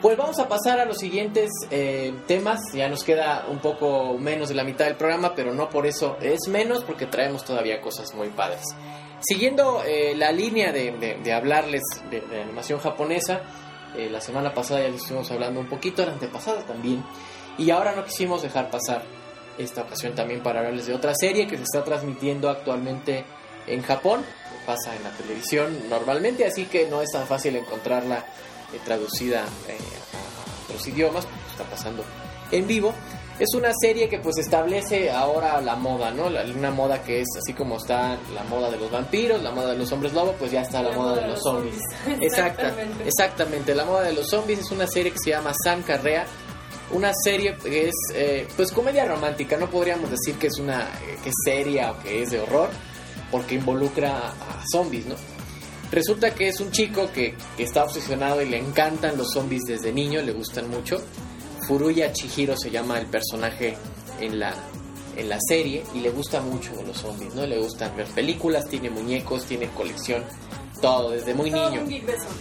[0.00, 2.60] Pues vamos a pasar a los siguientes eh, temas.
[2.72, 6.16] Ya nos queda un poco menos de la mitad del programa, pero no por eso
[6.22, 8.62] es menos, porque traemos todavía cosas muy padres.
[9.20, 13.42] Siguiendo eh, la línea de, de- hablarles de, animación japonesa,
[13.96, 17.04] eh, la semana pasada ya les estuvimos hablando un poquito, la antepasada también,
[17.58, 19.02] y ahora no quisimos dejar pasar
[19.58, 23.24] esta ocasión también para hablarles de otra serie que se está transmitiendo actualmente
[23.66, 24.24] en Japón,
[24.64, 28.18] pasa en la televisión normalmente, así que no es tan fácil encontrarla
[28.72, 32.04] eh, traducida eh, a otros idiomas, está pasando
[32.52, 32.94] en vivo.
[33.40, 36.28] Es una serie que pues establece ahora la moda, ¿no?
[36.28, 39.70] La, una moda que es así como está la moda de los vampiros, la moda
[39.70, 41.80] de los hombres lobo, pues ya está la, moda, de los zombies.
[42.20, 43.04] Exacta, Exactamente.
[43.06, 46.26] exactamente, la moda de los zombies es una serie que se llama San Carrea,
[46.92, 51.16] una serie que es eh, pues comedia romántica, no podríamos decir que es una eh,
[51.22, 52.68] que es seria o que es de horror,
[53.30, 55.14] porque involucra a, a zombies, ¿no?
[55.90, 59.92] Resulta que es un chico que, que está obsesionado y le encantan los zombies desde
[59.92, 61.02] niño, le gustan mucho.
[61.66, 63.76] Furuya Chihiro se llama el personaje
[64.20, 64.54] en la,
[65.16, 67.46] en la serie y le gusta mucho los zombies, ¿no?
[67.46, 70.24] Le gustan ver películas, tiene muñecos, tiene colección,
[70.80, 71.82] todo, desde muy Todo niño.
[71.82, 71.92] un.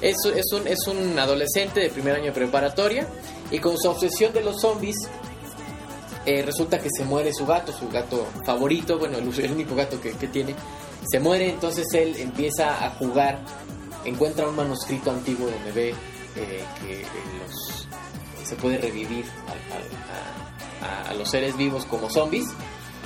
[0.02, 3.08] Es, es, un, es un adolescente de primer año de preparatoria
[3.52, 4.96] y con su obsesión de los zombies
[6.26, 10.00] eh, resulta que se muere su gato, su gato favorito, bueno, el, el único gato
[10.00, 10.54] que, que tiene,
[11.10, 13.40] se muere, entonces él empieza a jugar,
[14.06, 15.90] encuentra un manuscrito antiguo donde ve
[16.36, 17.06] eh, que
[17.42, 17.88] los,
[18.50, 22.48] se puede revivir a, a- a- a los seres vivos como zombies,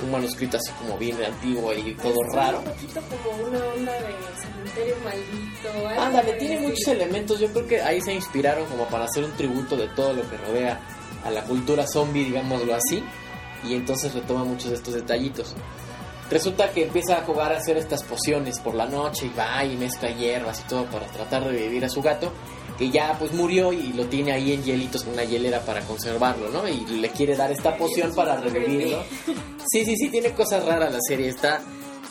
[0.02, 2.58] un manuscrito así como bien antiguo y todo Es raro.
[2.58, 6.00] Un poquito como una onda de cementerio maldito.
[6.00, 7.38] Ándale, tiene muchos elementos.
[7.40, 10.36] Yo creo que ahí se inspiraron como para hacer un tributo de todo lo que
[10.36, 10.80] rodea
[11.24, 13.02] a la cultura zombie, digámoslo así.
[13.64, 15.54] Y entonces retoma muchos de estos detallitos.
[16.30, 19.76] Resulta que empieza a jugar a hacer estas pociones por la noche y va y
[19.76, 22.32] mezcla hierbas y todo para tratar de revivir a su gato,
[22.78, 26.66] que ya pues murió y lo tiene ahí en hielitos una hielera para conservarlo, ¿no?
[26.68, 29.02] Y le quiere dar esta poción para revivirlo.
[29.70, 31.60] Sí, sí, sí, tiene cosas raras la serie, está,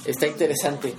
[0.06, 0.94] está interesante.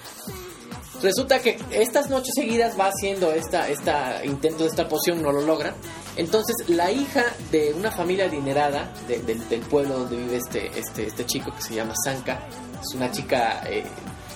[1.03, 5.43] Resulta que estas noches seguidas va haciendo esta, esta intento de esta poción, no lo
[5.43, 5.75] logra.
[6.17, 11.07] Entonces la hija de una familia adinerada de- del- del pueblo donde vive este, este,
[11.09, 12.47] este chico que se llama Sanka,
[12.81, 13.83] es una chica eh,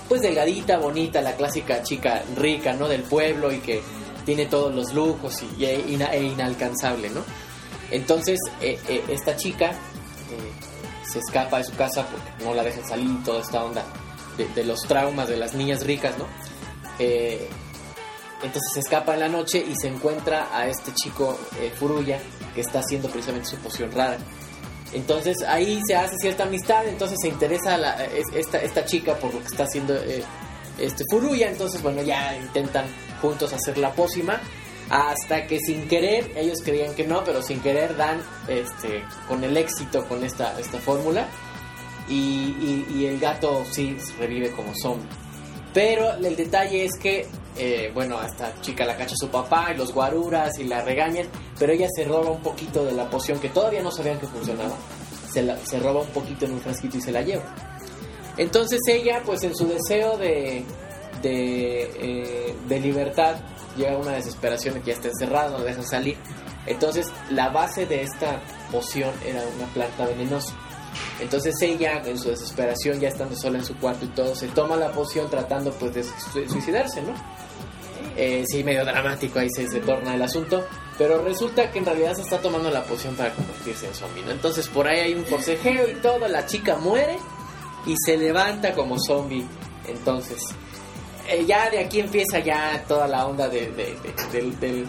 [0.08, 2.88] pues delgadita, bonita, la clásica chica rica, ¿no?
[2.88, 3.80] Del pueblo y que
[4.28, 7.22] tiene todos los lujos y, y- e ina- inalcanzable, ¿no?
[7.90, 10.52] Entonces eh, eh, esta chica eh,
[11.10, 13.82] se escapa de su casa porque no la dejan salir toda esta onda
[14.36, 16.26] de, los traumas de las niñas ricas, ¿no?
[18.42, 21.38] Entonces se escapa en la noche y se encuentra a este chico
[21.78, 22.20] Furuya
[22.54, 24.18] que está haciendo precisamente su poción rara.
[24.92, 29.32] Entonces ahí se hace cierta amistad, entonces se interesa a la- es- esta, chica por
[29.32, 29.94] lo que está haciendo
[30.78, 32.86] este Furuya, entonces bueno ya intentan
[33.20, 34.40] juntos hacer la pócima
[34.90, 39.56] hasta que sin querer, ellos creían que no, pero sin querer dan este con el
[39.56, 41.26] éxito con esta, esta fórmula
[42.08, 45.06] y, y- el gato sí revive como zombie.
[45.74, 47.26] Pero el detalle es que,
[47.58, 51.26] eh, bueno, a esta chica la cacha su papá y los guaruras y la regañan,
[51.58, 54.74] pero ella se roba un poquito de la poción que todavía no sabían que funcionaba.
[55.30, 57.44] Se, la- se roba un poquito en un frasquito y se la lleva.
[58.38, 60.64] Entonces ella, pues en su deseo de,
[61.22, 63.36] de, eh, libertad,
[63.76, 66.16] llega a una desesperación de que ya está encerrado, no dejan salir.
[66.66, 70.54] Entonces la base de esta poción era una planta venenosa.
[71.20, 74.76] Entonces ella, en su desesperación, ya estando sola en su cuarto y todo, se toma
[74.76, 77.12] la poción tratando pues de su- suicidarse, ¿no?
[78.16, 80.64] Eh, sí, medio dramático, ahí se, se torna el asunto.
[80.96, 84.32] Pero resulta que en realidad se está tomando la poción para convertirse en zombie, ¿no?
[84.32, 87.18] Entonces por ahí hay un forcejeo y todo, la chica muere
[87.88, 89.44] y se levanta como zombie.
[89.88, 90.38] Entonces,
[91.28, 94.86] eh, ya de aquí empieza ya toda la onda de, de-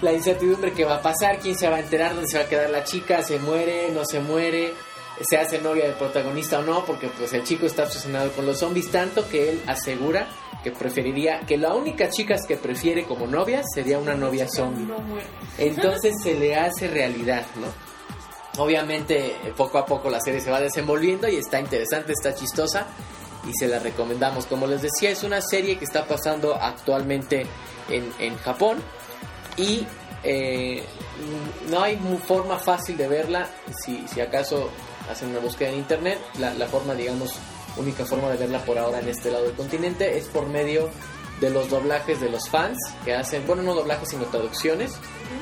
[0.00, 2.48] la incertidumbre que va a pasar, quién se va a enterar, dónde se va a
[2.48, 4.72] quedar la chica, se muere, no se muere,
[5.20, 8.58] se hace novia del protagonista o no, porque pues el chico está obsesionado con los
[8.58, 10.26] zombies, tanto que él asegura
[10.64, 14.86] que preferiría, que la única chica que prefiere como novia sería una novia zombie.
[15.58, 17.66] Entonces se le hace realidad, ¿no?
[18.58, 22.86] Obviamente, eh, poco a poco la serie se va desenvolviendo y está interesante, está chistosa
[23.48, 24.46] y se la recomendamos.
[24.46, 27.46] Como les decía, es una serie que está pasando actualmente
[27.88, 28.78] en, en Japón
[29.56, 29.86] y
[30.22, 30.82] eh,
[31.70, 33.48] no hay forma fácil de verla.
[33.82, 34.68] Si, si acaso
[35.10, 37.38] hacen una búsqueda en internet, la, la forma, digamos,
[37.76, 40.90] única forma de verla por ahora en este lado del continente es por medio
[41.42, 44.92] de los doblajes de los fans que hacen, bueno, no doblajes sino traducciones,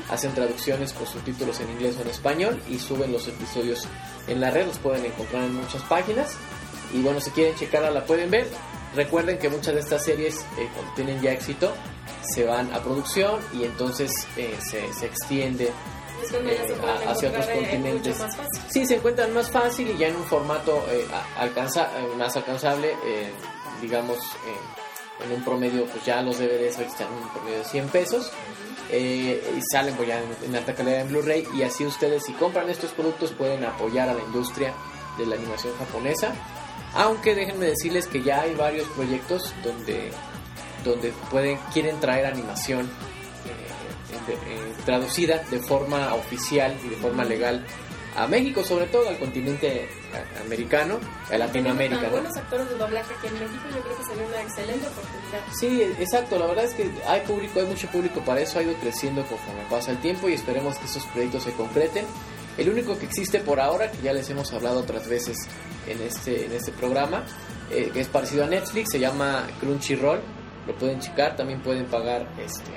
[0.09, 3.87] hacen traducciones con subtítulos en inglés o en español y suben los episodios
[4.27, 6.35] en la red, los pueden encontrar en muchas páginas.
[6.93, 8.47] Y bueno, si quieren checarla la pueden ver.
[8.95, 11.71] Recuerden que muchas de estas series eh, cuando tienen ya éxito
[12.33, 17.53] se van a producción y entonces eh, se, se extiende eh, pueden hacia otros eh,
[17.53, 18.17] continentes.
[18.69, 22.35] Sí, se encuentran más fácil y ya en un formato eh, a- alcanza, eh, más
[22.35, 23.31] alcanzable, eh,
[23.81, 24.80] digamos, eh,
[25.23, 28.31] en un promedio, pues ya los DVDs ahorita están en un promedio de 100 pesos
[28.89, 32.69] eh, y salen pues ya en, alta calidad en Blu-ray y así ustedes si compran
[32.69, 34.73] estos productos pueden apoyar a la industria
[35.17, 36.33] de la animación japonesa.
[36.93, 40.11] Aunque déjenme decirles que ya hay varios proyectos donde,
[40.83, 47.65] donde pueden, quieren traer animación eh, eh, traducida de forma oficial y de forma legal
[48.17, 50.99] a México, sobre todo al continente a- americano,
[51.31, 52.01] a Latinoamérica.
[52.03, 52.09] ¿no?
[52.09, 55.41] buenos actores de doblaje aquí en México, yo creo que sería una excelente oportunidad.
[55.59, 56.37] Sí, exacto.
[56.37, 58.59] La verdad es que hay público, hay mucho público para eso.
[58.59, 62.05] Ha ido creciendo conforme pasa el tiempo y esperemos que estos proyectos se concreten.
[62.57, 65.37] El único que existe por ahora, que ya les hemos hablado otras veces
[65.87, 67.23] en este, en este programa,
[67.71, 70.19] eh, que es parecido a Netflix, se llama Crunchyroll.
[70.67, 72.71] Lo pueden checar, también pueden pagar, este,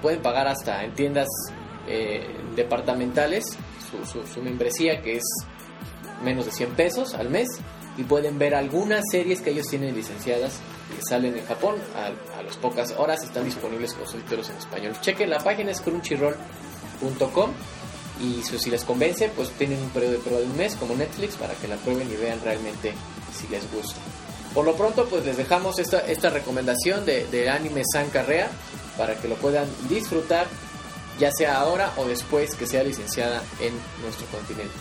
[0.00, 1.26] pueden pagar hasta en tiendas
[1.88, 3.44] eh, departamentales
[4.02, 5.24] su, membresía, que es
[6.22, 7.48] menos de 100 pesos al mes
[7.96, 10.60] y pueden ver algunas series que ellos tienen licenciadas
[10.94, 14.94] que salen en Japón a, a las pocas horas están disponibles con subtítulos en español.
[15.00, 17.50] Chequen la página es crunchyroll.com
[18.20, 21.36] y si, les convence pues tienen un periodo de prueba de un mes como Netflix
[21.36, 22.94] para que la prueben y vean realmente
[23.34, 24.00] si les gusta.
[24.54, 28.48] Por lo pronto pues les dejamos esta, esta recomendación de, de anime San Carrea
[28.96, 30.46] para que lo puedan disfrutar
[31.18, 34.74] ya sea ahora o después que sea licenciada en nuestro continente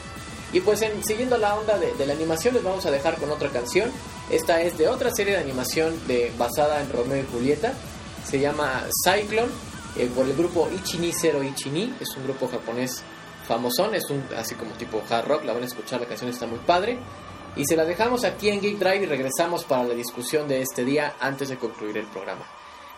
[0.56, 3.50] y pues en, siguiendo la onda de, la animación les vamos a dejar con otra
[3.50, 3.92] canción.
[4.30, 6.00] Esta es de otra serie de animación
[6.38, 7.74] basada en Romeo y Julieta.
[8.24, 9.52] Se llama Cyclone
[9.98, 11.94] eh, por el grupo Ichini Zero Ichini.
[12.00, 13.04] Es un grupo japonés
[13.46, 13.96] famosón.
[13.96, 15.44] Es un así como tipo hard rock.
[15.44, 17.00] La van a escuchar, la canción está muy padre.
[17.58, 20.86] Y se la dejamos aquí en Geek Drive y regresamos para la discusión de este
[20.86, 22.46] día antes de concluir el programa.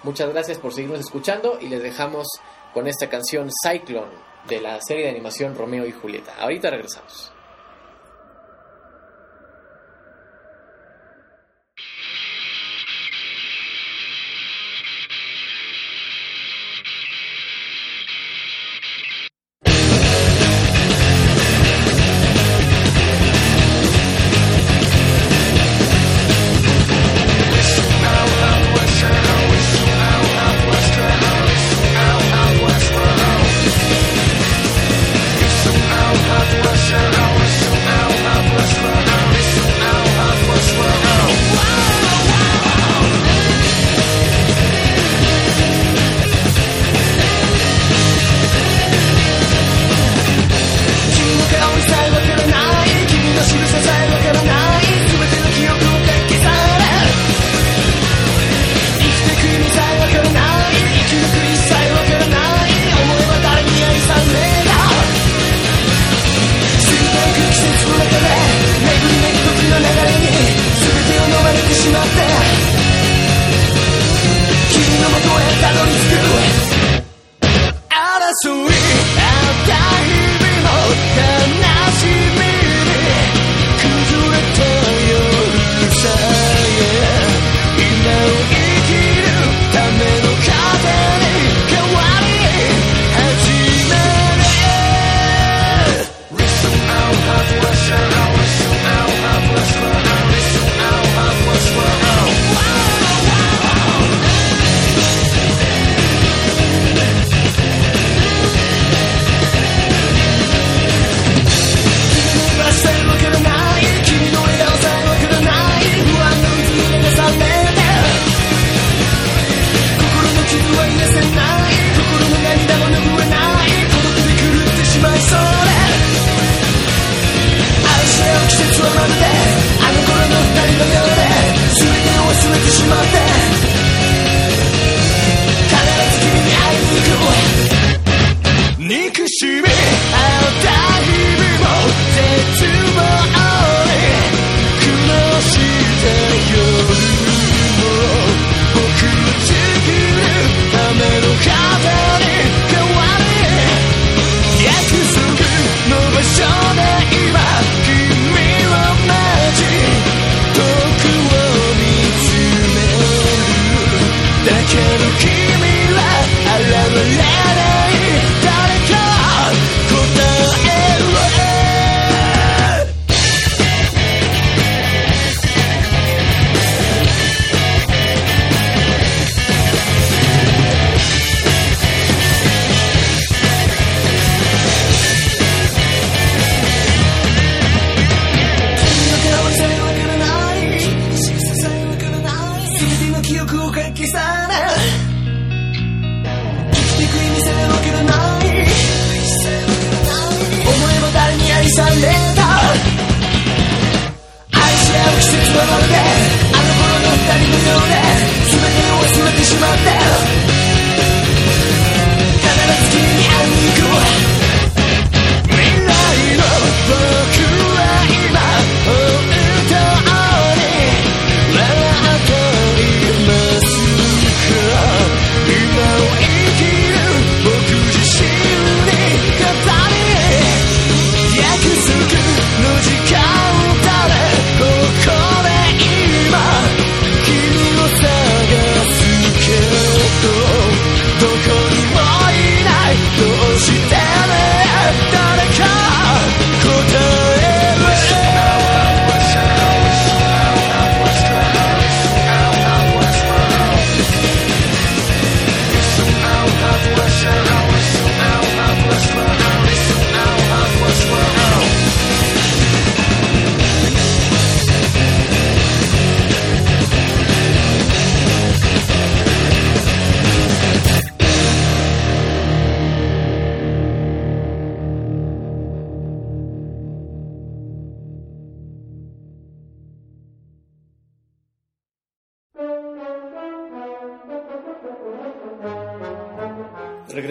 [0.04, 2.28] Muchas gracias por seguirnos escuchando y les dejamos
[2.74, 4.12] con esta canción Cyclone
[4.48, 6.36] de la serie de animación Romeo y Julieta.
[6.40, 7.32] Ahorita regresamos.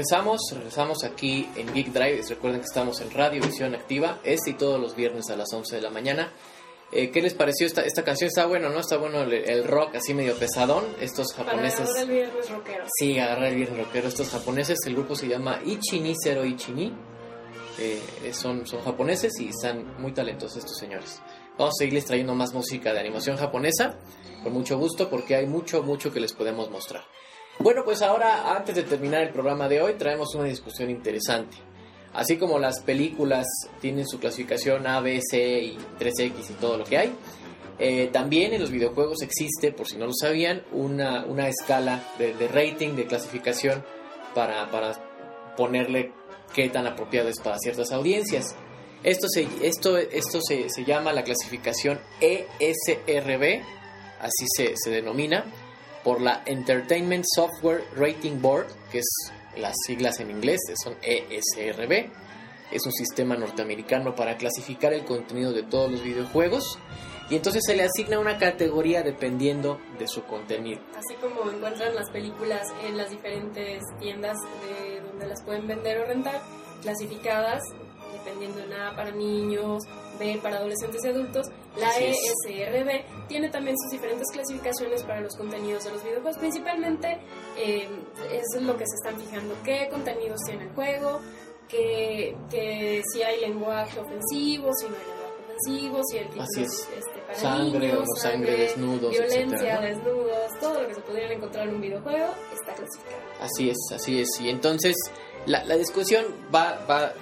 [0.09, 2.23] Regresamos, regresamos aquí en Geek Drive.
[2.29, 5.75] Recuerden que estamos en Radio Visión Activa, este y todos los viernes a las 11
[5.75, 6.33] de la mañana.
[6.93, 8.29] Eh, ¿Qué les pareció esta, esta canción?
[8.29, 8.79] Está bueno, ¿no?
[8.79, 10.85] Está bueno el, el rock así medio pesadón.
[11.01, 11.81] Estos Para japoneses.
[11.81, 12.85] agarrar el viernes rockero.
[12.97, 14.07] Sí, agarrar el viernes rockero.
[14.07, 16.93] Estos japoneses, el grupo se llama Ichini Zero Ichini.
[17.81, 18.01] Eh,
[18.33, 21.21] son, son japoneses y están muy talentosos estos señores.
[21.59, 23.99] Vamos a seguirles trayendo más música de animación japonesa,
[24.45, 27.03] con mucho gusto, porque hay mucho, mucho que les podemos mostrar.
[27.59, 31.57] Bueno, pues ahora, antes de terminar el programa de hoy, traemos una discusión interesante.
[32.13, 33.47] Así como las películas
[33.81, 37.13] tienen su clasificación A, B, C y 3X y todo lo que hay,
[37.79, 42.35] eh, también en los videojuegos existe, por si no lo sabían, una, una escala de,
[42.35, 43.85] de rating, de clasificación
[44.35, 44.93] para, para
[45.57, 46.13] ponerle
[46.55, 48.55] qué tan apropiado es para ciertas audiencias.
[49.03, 53.63] Esto se, esto, esto se, se llama la clasificación ESRB,
[54.21, 55.45] así se, se denomina,
[56.07, 62.13] por la Entertainment Software Rating Board, que es las siglas en inglés, son ESRB.
[62.71, 66.79] Es un sistema norteamericano para clasificar el contenido de todos los videojuegos.
[67.29, 70.81] Y entonces se le asigna una categoría dependiendo de su contenido.
[70.97, 76.05] Así como encuentran las películas en las diferentes tiendas de donde las pueden vender o
[76.05, 76.41] rentar,
[76.83, 77.63] clasificadas,
[78.13, 79.83] dependiendo de A para niños,
[80.19, 81.47] B para adolescentes y adultos,
[81.77, 81.91] la.
[81.99, 86.39] ESRB tiene también sus diferentes clasificaciones para los contenidos de los videojuegos.
[86.39, 87.19] Principalmente
[87.57, 87.89] eh,
[88.31, 91.21] es lo que se están fijando, qué contenidos tiene el juego,
[91.69, 96.89] que, que si hay lenguaje ofensivo, si no hay lenguaje ofensivo, si el título es.
[96.97, 99.87] este, para Sangre niños, o no sangre, desnudos, violencia, etcétera, ¿no?
[99.87, 103.23] desnudos, todo lo que se pudiera encontrar en un videojuego está clasificado.
[103.41, 104.41] Así es, así es.
[104.41, 104.95] Y entonces
[105.47, 107.13] la, la discusión va, va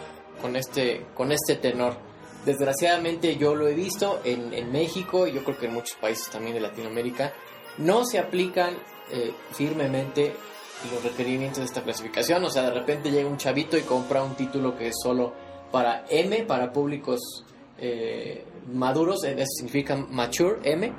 [0.41, 1.97] con, este, con este tenor.
[2.45, 6.29] Desgraciadamente yo lo he visto en, en México y yo creo que en muchos países
[6.31, 7.33] también de Latinoamérica.
[7.79, 8.75] No se aplican
[9.11, 10.35] eh, firmemente
[10.93, 12.45] los requerimientos de esta clasificación.
[12.45, 15.33] O sea, de repente llega un chavito y compra un título que es solo
[15.71, 17.45] para M, para públicos
[17.79, 20.93] eh, maduros, eh, eso significa mature, M.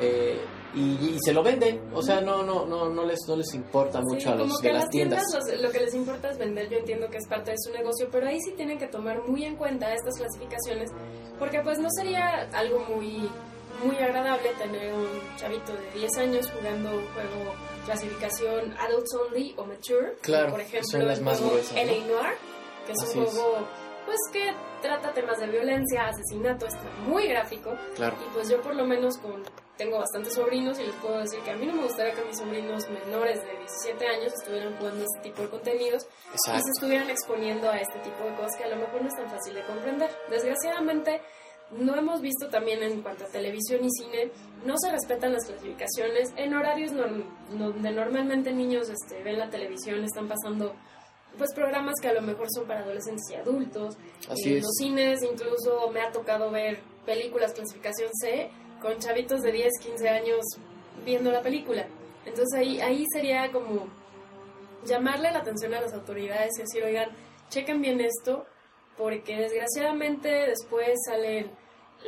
[0.00, 0.40] eh,
[0.74, 0.80] y,
[1.14, 4.20] y se lo venden, o sea, no no no no les no les importa mucho
[4.20, 5.22] Sí, a los como de que las las tiendas.
[5.34, 8.08] los- lo que les importa es vender, yo entiendo que es parte de su negocio,
[8.12, 10.90] pero ahí sí tienen que tomar muy en cuenta estas clasificaciones,
[11.38, 13.28] porque pues no sería algo muy
[13.84, 15.06] muy agradable tener un
[15.36, 17.54] chavito de 10 años jugando un juego
[17.86, 21.80] clasificación Adults Only o Mature, Claro, por ejemplo son las más juego gruesas, ¿no?
[21.80, 22.06] L.A.
[22.06, 22.34] Noir,
[22.86, 23.34] que es Así un es.
[24.08, 27.76] Pues que trata temas de violencia, asesinato, está muy gráfico.
[27.94, 28.16] Claro.
[28.26, 29.42] Y pues yo por lo menos con,
[29.76, 32.38] tengo bastantes sobrinos y les puedo decir que a mí no me gustaría que mis
[32.38, 36.62] sobrinos menores de 17 años estuvieran jugando este tipo de contenidos y Exacto.
[36.64, 39.28] se estuvieran exponiendo a este tipo de cosas que a lo mejor no es tan
[39.30, 40.10] fácil de comprender.
[40.30, 41.20] Desgraciadamente,
[41.72, 44.30] no hemos visto también en cuanto a televisión y cine,
[44.64, 46.32] no se respetan las clasificaciones.
[46.36, 50.74] En horarios norm- donde normalmente niños este, ven la televisión, están pasando
[51.38, 53.96] pues programas que a lo mejor son para adolescentes y adultos.
[54.28, 54.62] Así es.
[54.62, 58.50] los cines incluso me ha tocado ver películas clasificación C
[58.82, 60.40] con chavitos de 10, 15 años
[61.04, 61.86] viendo la película.
[62.26, 63.86] Entonces ahí, ahí sería como
[64.84, 67.10] llamarle la atención a las autoridades y decir, oigan,
[67.48, 68.46] chequen bien esto,
[68.96, 71.50] porque desgraciadamente después sale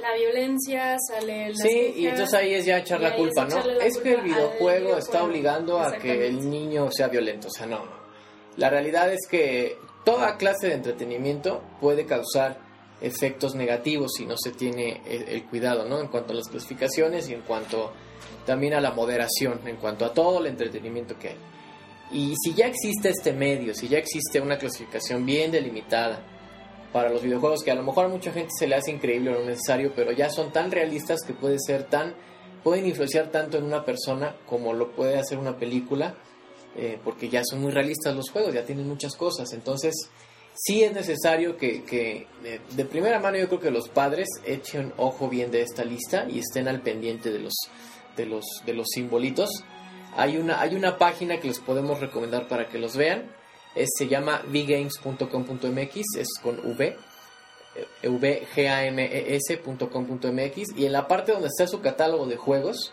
[0.00, 3.64] la violencia, sale la Sí, y entonces ahí es ya echar la culpa, es ¿no?
[3.64, 7.66] la Es que el videojuego está obligando a que el niño sea violento, o sea,
[7.66, 7.99] no.
[8.60, 12.58] La realidad es que toda clase de entretenimiento puede causar
[13.00, 15.98] efectos negativos si no se tiene el, el cuidado, ¿no?
[15.98, 17.90] En cuanto a las clasificaciones y en cuanto
[18.44, 21.36] también a la moderación, en cuanto a todo el entretenimiento que hay.
[22.12, 26.20] Y si ya existe este medio, si ya existe una clasificación bien delimitada
[26.92, 29.38] para los videojuegos, que a lo mejor a mucha gente se le hace increíble o
[29.38, 32.14] no necesario, pero ya son tan realistas que puede ser tan,
[32.62, 36.14] pueden influenciar tanto en una persona como lo puede hacer una película,
[36.76, 39.52] eh, porque ya son muy realistas los juegos, ya tienen muchas cosas.
[39.52, 39.94] Entonces,
[40.54, 45.28] sí es necesario que, eh, de primera mano yo creo que los padres echen ojo
[45.28, 47.54] bien de esta lista y estén al pendiente de los,
[48.16, 49.64] de los, de los simbolitos.
[50.16, 53.30] Hay una, hay una página que les podemos recomendar para que los vean.
[53.74, 56.96] Se llama vgames.com.mx, es con V,
[57.76, 62.92] eh, vgames.com.mx y en la parte donde está su catálogo de juegos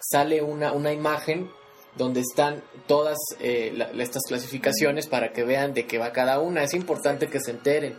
[0.00, 1.50] sale una, una imagen
[1.96, 6.62] donde están todas eh, la- estas clasificaciones para que vean de qué va cada una.
[6.62, 7.96] Es importante que se enteren.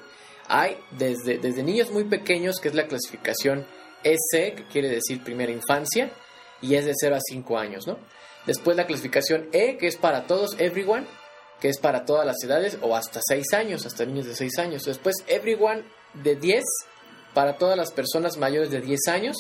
[0.48, 3.66] Hay desde, desde niños muy pequeños, que es la clasificación
[4.04, 6.12] EC, que quiere decir primera infancia,
[6.62, 7.98] y es de 0 a 5 años, ¿no?
[8.46, 11.06] Después la clasificación E, que es para todos, everyone,
[11.60, 14.84] que es para todas las edades, o hasta 6 años, hasta niños de 6 años.
[14.84, 15.84] Después everyone
[16.14, 16.64] de 10,
[17.34, 19.36] para todas las personas mayores de 10 años.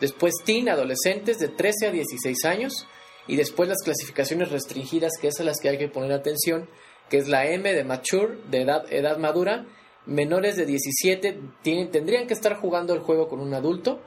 [0.00, 2.86] Después teen, adolescentes de 13 a 16 años.
[3.28, 6.68] Y después las clasificaciones restringidas, que es a las que hay que poner atención,
[7.08, 9.66] que es la M de mature, de edad, edad madura.
[10.06, 14.00] Menores de 17 tienen, tendrían que estar jugando el juego con un adulto.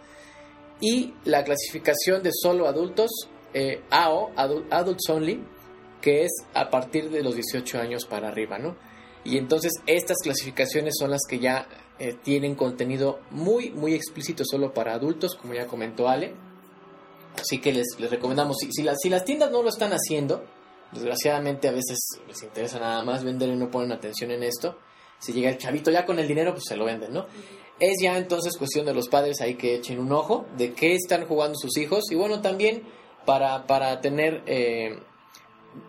[0.80, 3.12] Y la clasificación de solo adultos,
[3.54, 5.44] eh, AO, Adult- Adults Only,
[6.02, 8.76] que es a partir de los 18 años para arriba, ¿no?
[9.24, 11.68] Y entonces estas clasificaciones son las que ya
[12.00, 16.34] eh, tienen contenido muy, muy explícito solo para adultos, como ya comentó Ale.
[17.40, 20.44] Así que les, les recomendamos, si, si, las, si las tiendas no lo están haciendo,
[20.92, 24.78] desgraciadamente a veces les interesa nada más vender y no ponen atención en esto.
[25.20, 27.28] Si llega el chavito ya con el dinero, pues se lo venden, ¿no?
[27.80, 31.26] Es ya entonces cuestión de los padres ahí que echen un ojo de qué están
[31.26, 32.84] jugando sus hijos y bueno, también
[33.26, 35.00] para, para tener, eh,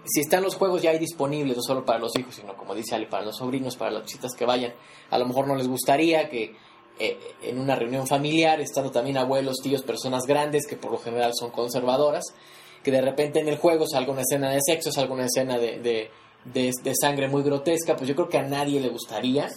[0.05, 2.95] si están los juegos ya ahí disponibles, no solo para los hijos, sino como dice
[2.95, 4.73] Ale, para los sobrinos, para las visitas que vayan,
[5.11, 6.55] a lo mejor no les gustaría que
[6.99, 11.33] eh, en una reunión familiar, estando también abuelos, tíos, personas grandes que por lo general
[11.35, 12.25] son conservadoras,
[12.83, 15.79] que de repente en el juego salga una escena de sexo, salga una escena de,
[15.81, 16.11] de,
[16.45, 19.49] de- sangre muy grotesca, pues yo creo que a nadie le gustaría.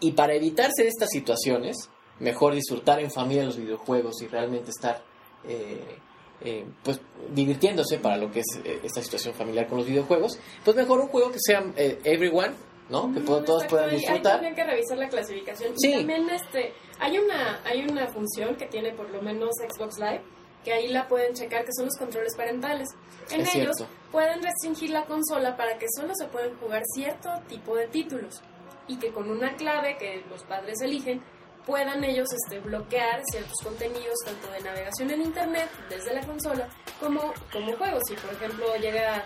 [0.00, 5.02] Y para evitarse estas situaciones, mejor disfrutar en familia los videojuegos y realmente estar
[5.48, 5.98] eh,
[6.42, 7.00] eh, pues
[7.32, 11.08] divirtiéndose para lo que es eh, esta situación familiar con los videojuegos, pues mejor un
[11.08, 11.64] juego que sea
[12.04, 12.54] everyone,
[12.88, 13.12] ¿no?
[13.12, 14.32] Que todos puedan hay- Hay disfrutar.
[14.34, 15.72] también que revisar la clasificación.
[15.78, 15.90] Sí.
[15.92, 20.22] Y también este, hay una, hay una función que tiene por lo menos Xbox Live,
[20.64, 22.88] que ahí la pueden checar, que son los controles parentales.
[23.30, 23.92] En Es ellos cierto.
[24.12, 28.40] pueden restringir la consola para que solo se pueden jugar cierto tipo de títulos.
[28.88, 31.22] Y que con una clave que los padres eligen,
[31.66, 36.68] puedan ellos este, bloquear ciertos contenidos, tanto de navegación en internet, desde la consola,
[37.00, 38.02] como, como juegos.
[38.08, 39.24] Si por ejemplo llega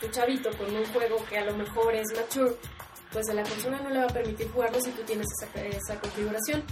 [0.00, 2.54] tu chavito con un juego que a lo mejor es mature,
[3.14, 5.98] pues a la consola no le va a permitir jugarlo si tú tienes esa, esa
[6.00, 6.62] configuración.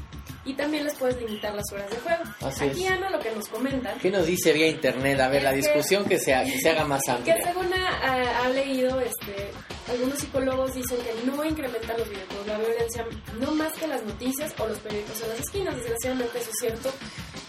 [0.45, 2.23] Y también les puedes limitar las horas de juego.
[2.41, 2.85] Así Aquí.
[2.89, 5.21] Ana lo que nos comentan ¿Qué nos dice vía internet?
[5.21, 7.37] A ver, Es la que- discusión que se, ha- que se haga más que amplia.
[7.45, 9.53] según ha, ha- ha leído, este,
[9.89, 13.07] algunos psicólogos dicen que no incrementan los videojuegos la violencia,
[13.39, 15.77] no más que las noticias o los periódicos en las esquinas.
[15.77, 16.93] Desgraciadamente eso es cierto.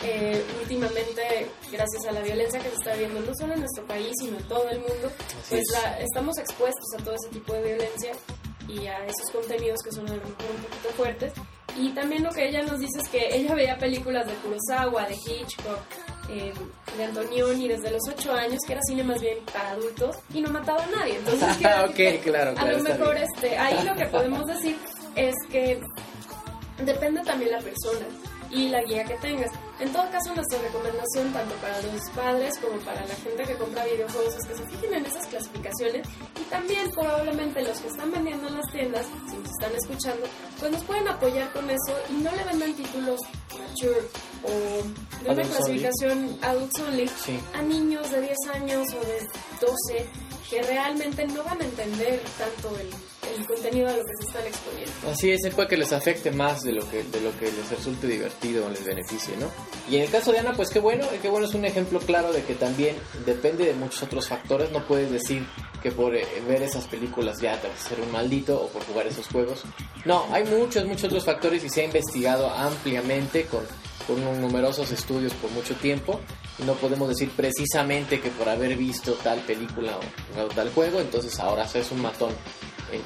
[0.03, 4.11] Eh, últimamente, gracias a la violencia que se está viendo no solo en nuestro país,
[4.19, 5.71] sino en todo el mundo, Así pues es.
[5.81, 8.11] la- estamos expuestos a todo ese tipo de violencia
[8.67, 11.33] y a esos contenidos que son a lo mejor un poquito fuertes.
[11.77, 15.15] Y también lo que ella nos dice es que ella veía películas de Kurosawa, de
[15.15, 15.79] Hitchcock,
[16.29, 16.53] eh,
[16.97, 20.49] de Antonioni desde los 8 años, que era cine más bien para adultos, y no
[20.51, 21.15] mataba a nadie.
[21.17, 23.27] Entonces, quiere Ah, decir ok, que claro, a claro, lo mejor bien.
[23.33, 24.77] este, ahí lo que podemos decir
[26.83, 28.05] Depende también la persona
[28.51, 29.51] y la guía que tengas.
[29.79, 33.83] En todo caso, nuestra recomendación, tanto para los padres como para la gente que compra
[33.85, 36.07] videojuegos, es que se fijen en esas clasificaciones
[36.39, 40.27] y también probablemente los que están vendiendo en las tiendas, si nos están escuchando,
[40.59, 43.19] pues nos pueden apoyar con eso y no le vendan títulos
[43.51, 44.01] mature
[44.43, 44.49] o
[45.23, 45.81] de una Adults only.
[45.81, 47.39] clasificación adults only Sí.
[47.53, 49.27] a niños de 10 años o de
[49.59, 50.09] 12
[50.49, 52.87] que realmente no van a entender tanto el,
[53.37, 54.93] el contenido a lo que se están exponiendo.
[55.11, 58.07] Así es, puede que les afecte más de lo que de lo que les resulte
[58.07, 59.47] divertido o les beneficie, ¿no?
[59.89, 62.31] Y en el caso de Ana, pues qué bueno, qué bueno es un ejemplo claro
[62.31, 65.45] de que también depende de muchos otros factores, no puedes decir
[65.81, 68.83] que por eh, ver esas películas ya te vas a ser un maldito o por
[68.85, 69.63] jugar esos juegos.
[70.05, 73.65] No, hay muchos, muchos otros factores y se ha investigado ampliamente con,
[74.07, 76.19] con numerosos estudios por mucho tiempo
[76.59, 80.01] no podemos decir precisamente que por haber visto tal película o
[80.31, 82.31] jugado tal juego, entonces ahora es un matón
[82.91, 83.03] en, en-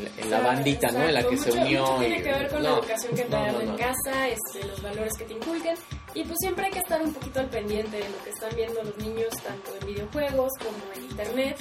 [0.00, 1.02] en- en- en la bandita, ¿no?
[1.04, 1.82] En la que Exacto, se mucho- unió.
[1.86, 4.28] mucho tiene y- que ver con la no, educación que te no, no, en casa,
[4.28, 5.74] este, los valores que te inculquen.
[6.14, 8.82] Y pues siempre hay que estar un poquito al pendiente de lo que están viendo
[8.82, 11.56] los niños, tanto en videojuegos como en internet.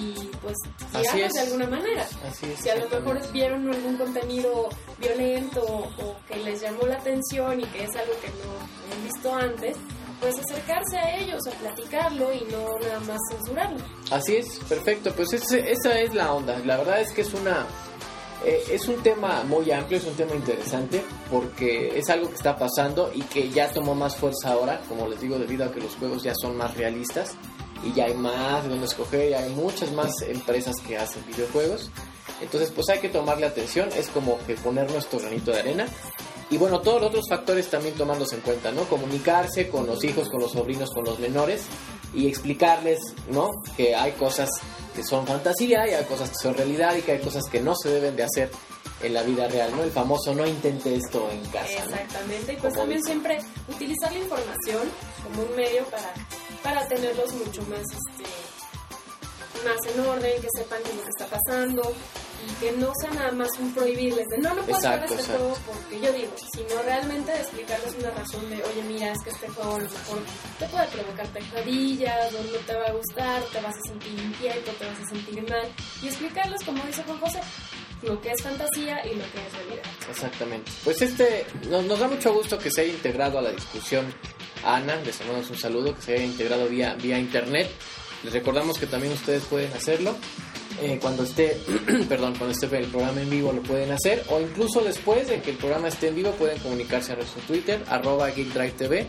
[0.00, 0.54] Y pues
[0.92, 2.06] guiarlos de alguna manera.
[2.28, 4.68] Así es, Si a lo mejor vieron algún contenido
[4.98, 9.34] violento o que les llamó la atención y que es algo que no han visto
[9.34, 9.76] antes,
[10.20, 13.78] pues acercarse a ellos, a platicarlo y no nada más censurarlo.
[14.10, 15.12] Así es, perfecto.
[15.12, 16.58] Pues esa es la onda.
[16.64, 17.66] La verdad es que es una
[18.44, 22.56] eh, es un tema muy amplio, es un tema interesante porque es algo que está
[22.56, 25.96] pasando y que ya tomó más fuerza ahora, como les digo, debido a que los
[25.96, 27.36] juegos ya son más realistas
[27.82, 31.90] y ya hay más de donde escoger, ya hay muchas más empresas que hacen videojuegos.
[32.40, 35.86] Entonces, pues hay que tomarle atención, es como que poner nuestro granito de arena.
[36.50, 38.84] Y bueno, todos los otros factores también tomándose en cuenta, ¿no?
[38.84, 41.62] Comunicarse con los hijos, con los sobrinos, con los menores
[42.14, 43.50] y explicarles, ¿no?
[43.76, 44.48] Que hay cosas
[44.94, 47.74] que son fantasía y hay cosas que son realidad y que hay cosas que no
[47.76, 48.50] se deben de hacer
[49.02, 49.82] en la vida real, ¿no?
[49.82, 51.94] El famoso no intente esto en casa, ¿no?
[51.94, 53.38] Exactamente, y pues Como también siempre
[53.68, 54.82] utilizar la información
[55.22, 56.14] como un medio para,
[56.62, 58.24] para tenerlos mucho más, este,
[59.64, 61.94] más en orden, que sepan qué es lo que está pasando
[62.46, 65.38] y que no sea nada más un prohibirles de no, no puedes Exacto, este exacto.
[65.38, 69.48] juego porque yo digo, sino realmente explicarles una razón de, oye, mira, es que este
[69.48, 70.18] juego a lo mejor
[70.58, 74.70] te puede provocar pesadillas, o no te va a gustar, te vas a sentir inquieto,
[74.72, 75.68] te vas a sentir mal,
[76.02, 77.40] y explicarles, como dice Juan José,
[78.02, 79.90] lo que es fantasía y lo que es realidad.
[80.08, 80.70] Exactamente.
[80.84, 84.06] Pues este, nos, nos da mucho gusto que se haya integrado a la discusión
[84.64, 87.70] Ana, les mandamos un saludo, que se haya integrado vía, vía internet.
[88.24, 90.16] Les recordamos que también ustedes pueden hacerlo.
[90.80, 91.60] Eh, cuando esté,
[92.08, 95.50] perdón, cuando esté el programa en vivo lo pueden hacer, o incluso después de que
[95.50, 99.06] el programa esté en vivo pueden comunicarse a nuestro Twitter, arroba GeekDriveTV,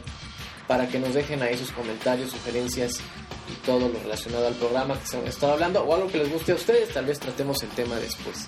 [0.67, 2.99] para que nos dejen ahí sus comentarios, sugerencias
[3.51, 6.53] y todo lo relacionado al programa que se estado hablando, o algo que les guste
[6.53, 8.47] a ustedes, tal vez tratemos el tema después.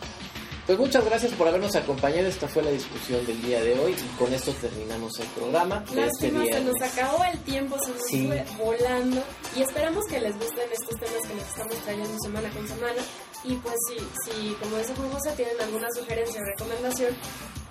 [0.72, 2.30] Pues muchas gracias por habernos acompañado.
[2.30, 6.08] Esta fue la discusión del día de hoy y con esto terminamos el programa de
[6.08, 8.26] este Lástima, se nos acabó el tiempo, se nos Sí.
[8.26, 9.22] fue volando
[9.54, 13.02] y esperamos que les gusten estos temas que les estamos trayendo semana con semana
[13.44, 17.18] y pues si, si como dice José, tienen alguna sugerencia o recomendación,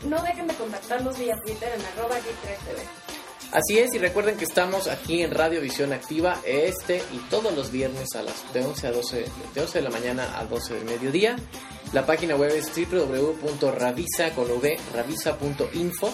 [0.05, 3.20] no dejen de contactarnos vía Twitter en arroba GeekTV.
[3.53, 7.73] Así es, y recuerden que estamos aquí en Radio Visión Activa este y todos los
[7.73, 9.25] viernes a las de 11 a 12,
[9.55, 11.37] de 11 de la mañana a 12 del mediodía.
[11.93, 16.13] La página web es www.ravisa con v, ravisa.info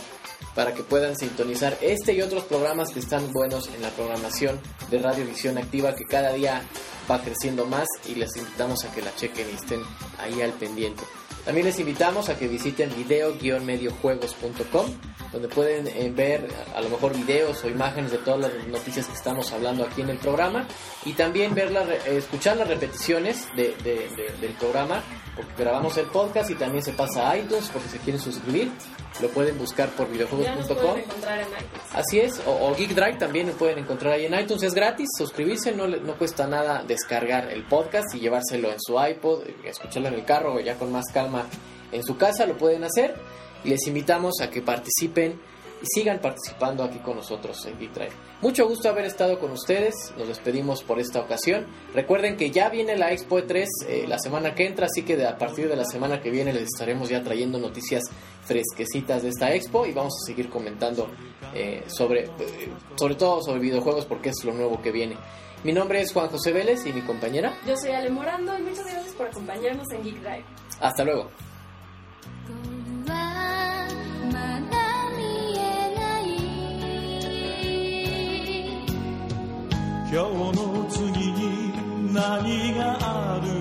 [0.55, 4.59] para que puedan sintonizar este y otros programas que están buenos en la programación
[4.91, 6.63] de Radio Visión Activa que cada día
[7.11, 9.83] va creciendo más y les invitamos a que la chequen y estén
[10.19, 11.03] ahí al pendiente.
[11.47, 14.87] También les invitamos a que visiten video-mediojuegos.com
[15.33, 19.13] donde pueden eh, ver a lo mejor videos o imágenes de todas las noticias que
[19.15, 20.67] estamos hablando aquí en el programa.
[21.05, 25.03] Y también ver la eh, escuchar las repeticiones de- de- de- del programa
[25.37, 28.71] porque grabamos el podcast y también se pasa a iTunes porque se quieren suscribir
[29.21, 31.01] lo pueden buscar por videojuegos.com.
[31.93, 35.09] Así es, o, o Geek Drive también lo pueden encontrar ahí en iTunes, es gratis,
[35.17, 40.15] suscribirse, no, no cuesta nada descargar el podcast y llevárselo en su iPod, escucharlo en
[40.15, 41.47] el carro o ya con más calma
[41.93, 43.15] en su casa, lo pueden hacer.
[43.65, 45.41] Y les invitamos a que participen
[45.83, 48.13] y sigan participando aquí con nosotros en Geek Drive.
[48.41, 51.67] Mucho gusto haber estado con ustedes, nos despedimos por esta ocasión.
[51.95, 55.27] Recuerden que ya viene la Expo E3 eh, la semana que entra, así que de-
[55.27, 58.03] a partir de la semana que viene les estaremos ya trayendo noticias
[58.45, 61.09] fresquecitas de esta Expo y vamos a seguir comentando
[61.55, 65.17] eh, sobre, eh, sobre todo sobre videojuegos porque es lo nuevo que viene.
[65.65, 67.53] Mi nombre es Juan José Vélez y mi compañera.
[67.67, 70.45] Yo soy Ale Morando y muchas gracias por acompañarnos en Geek Drive.
[70.81, 71.31] Hasta luego.
[80.09, 83.56] 今日の次に何がある？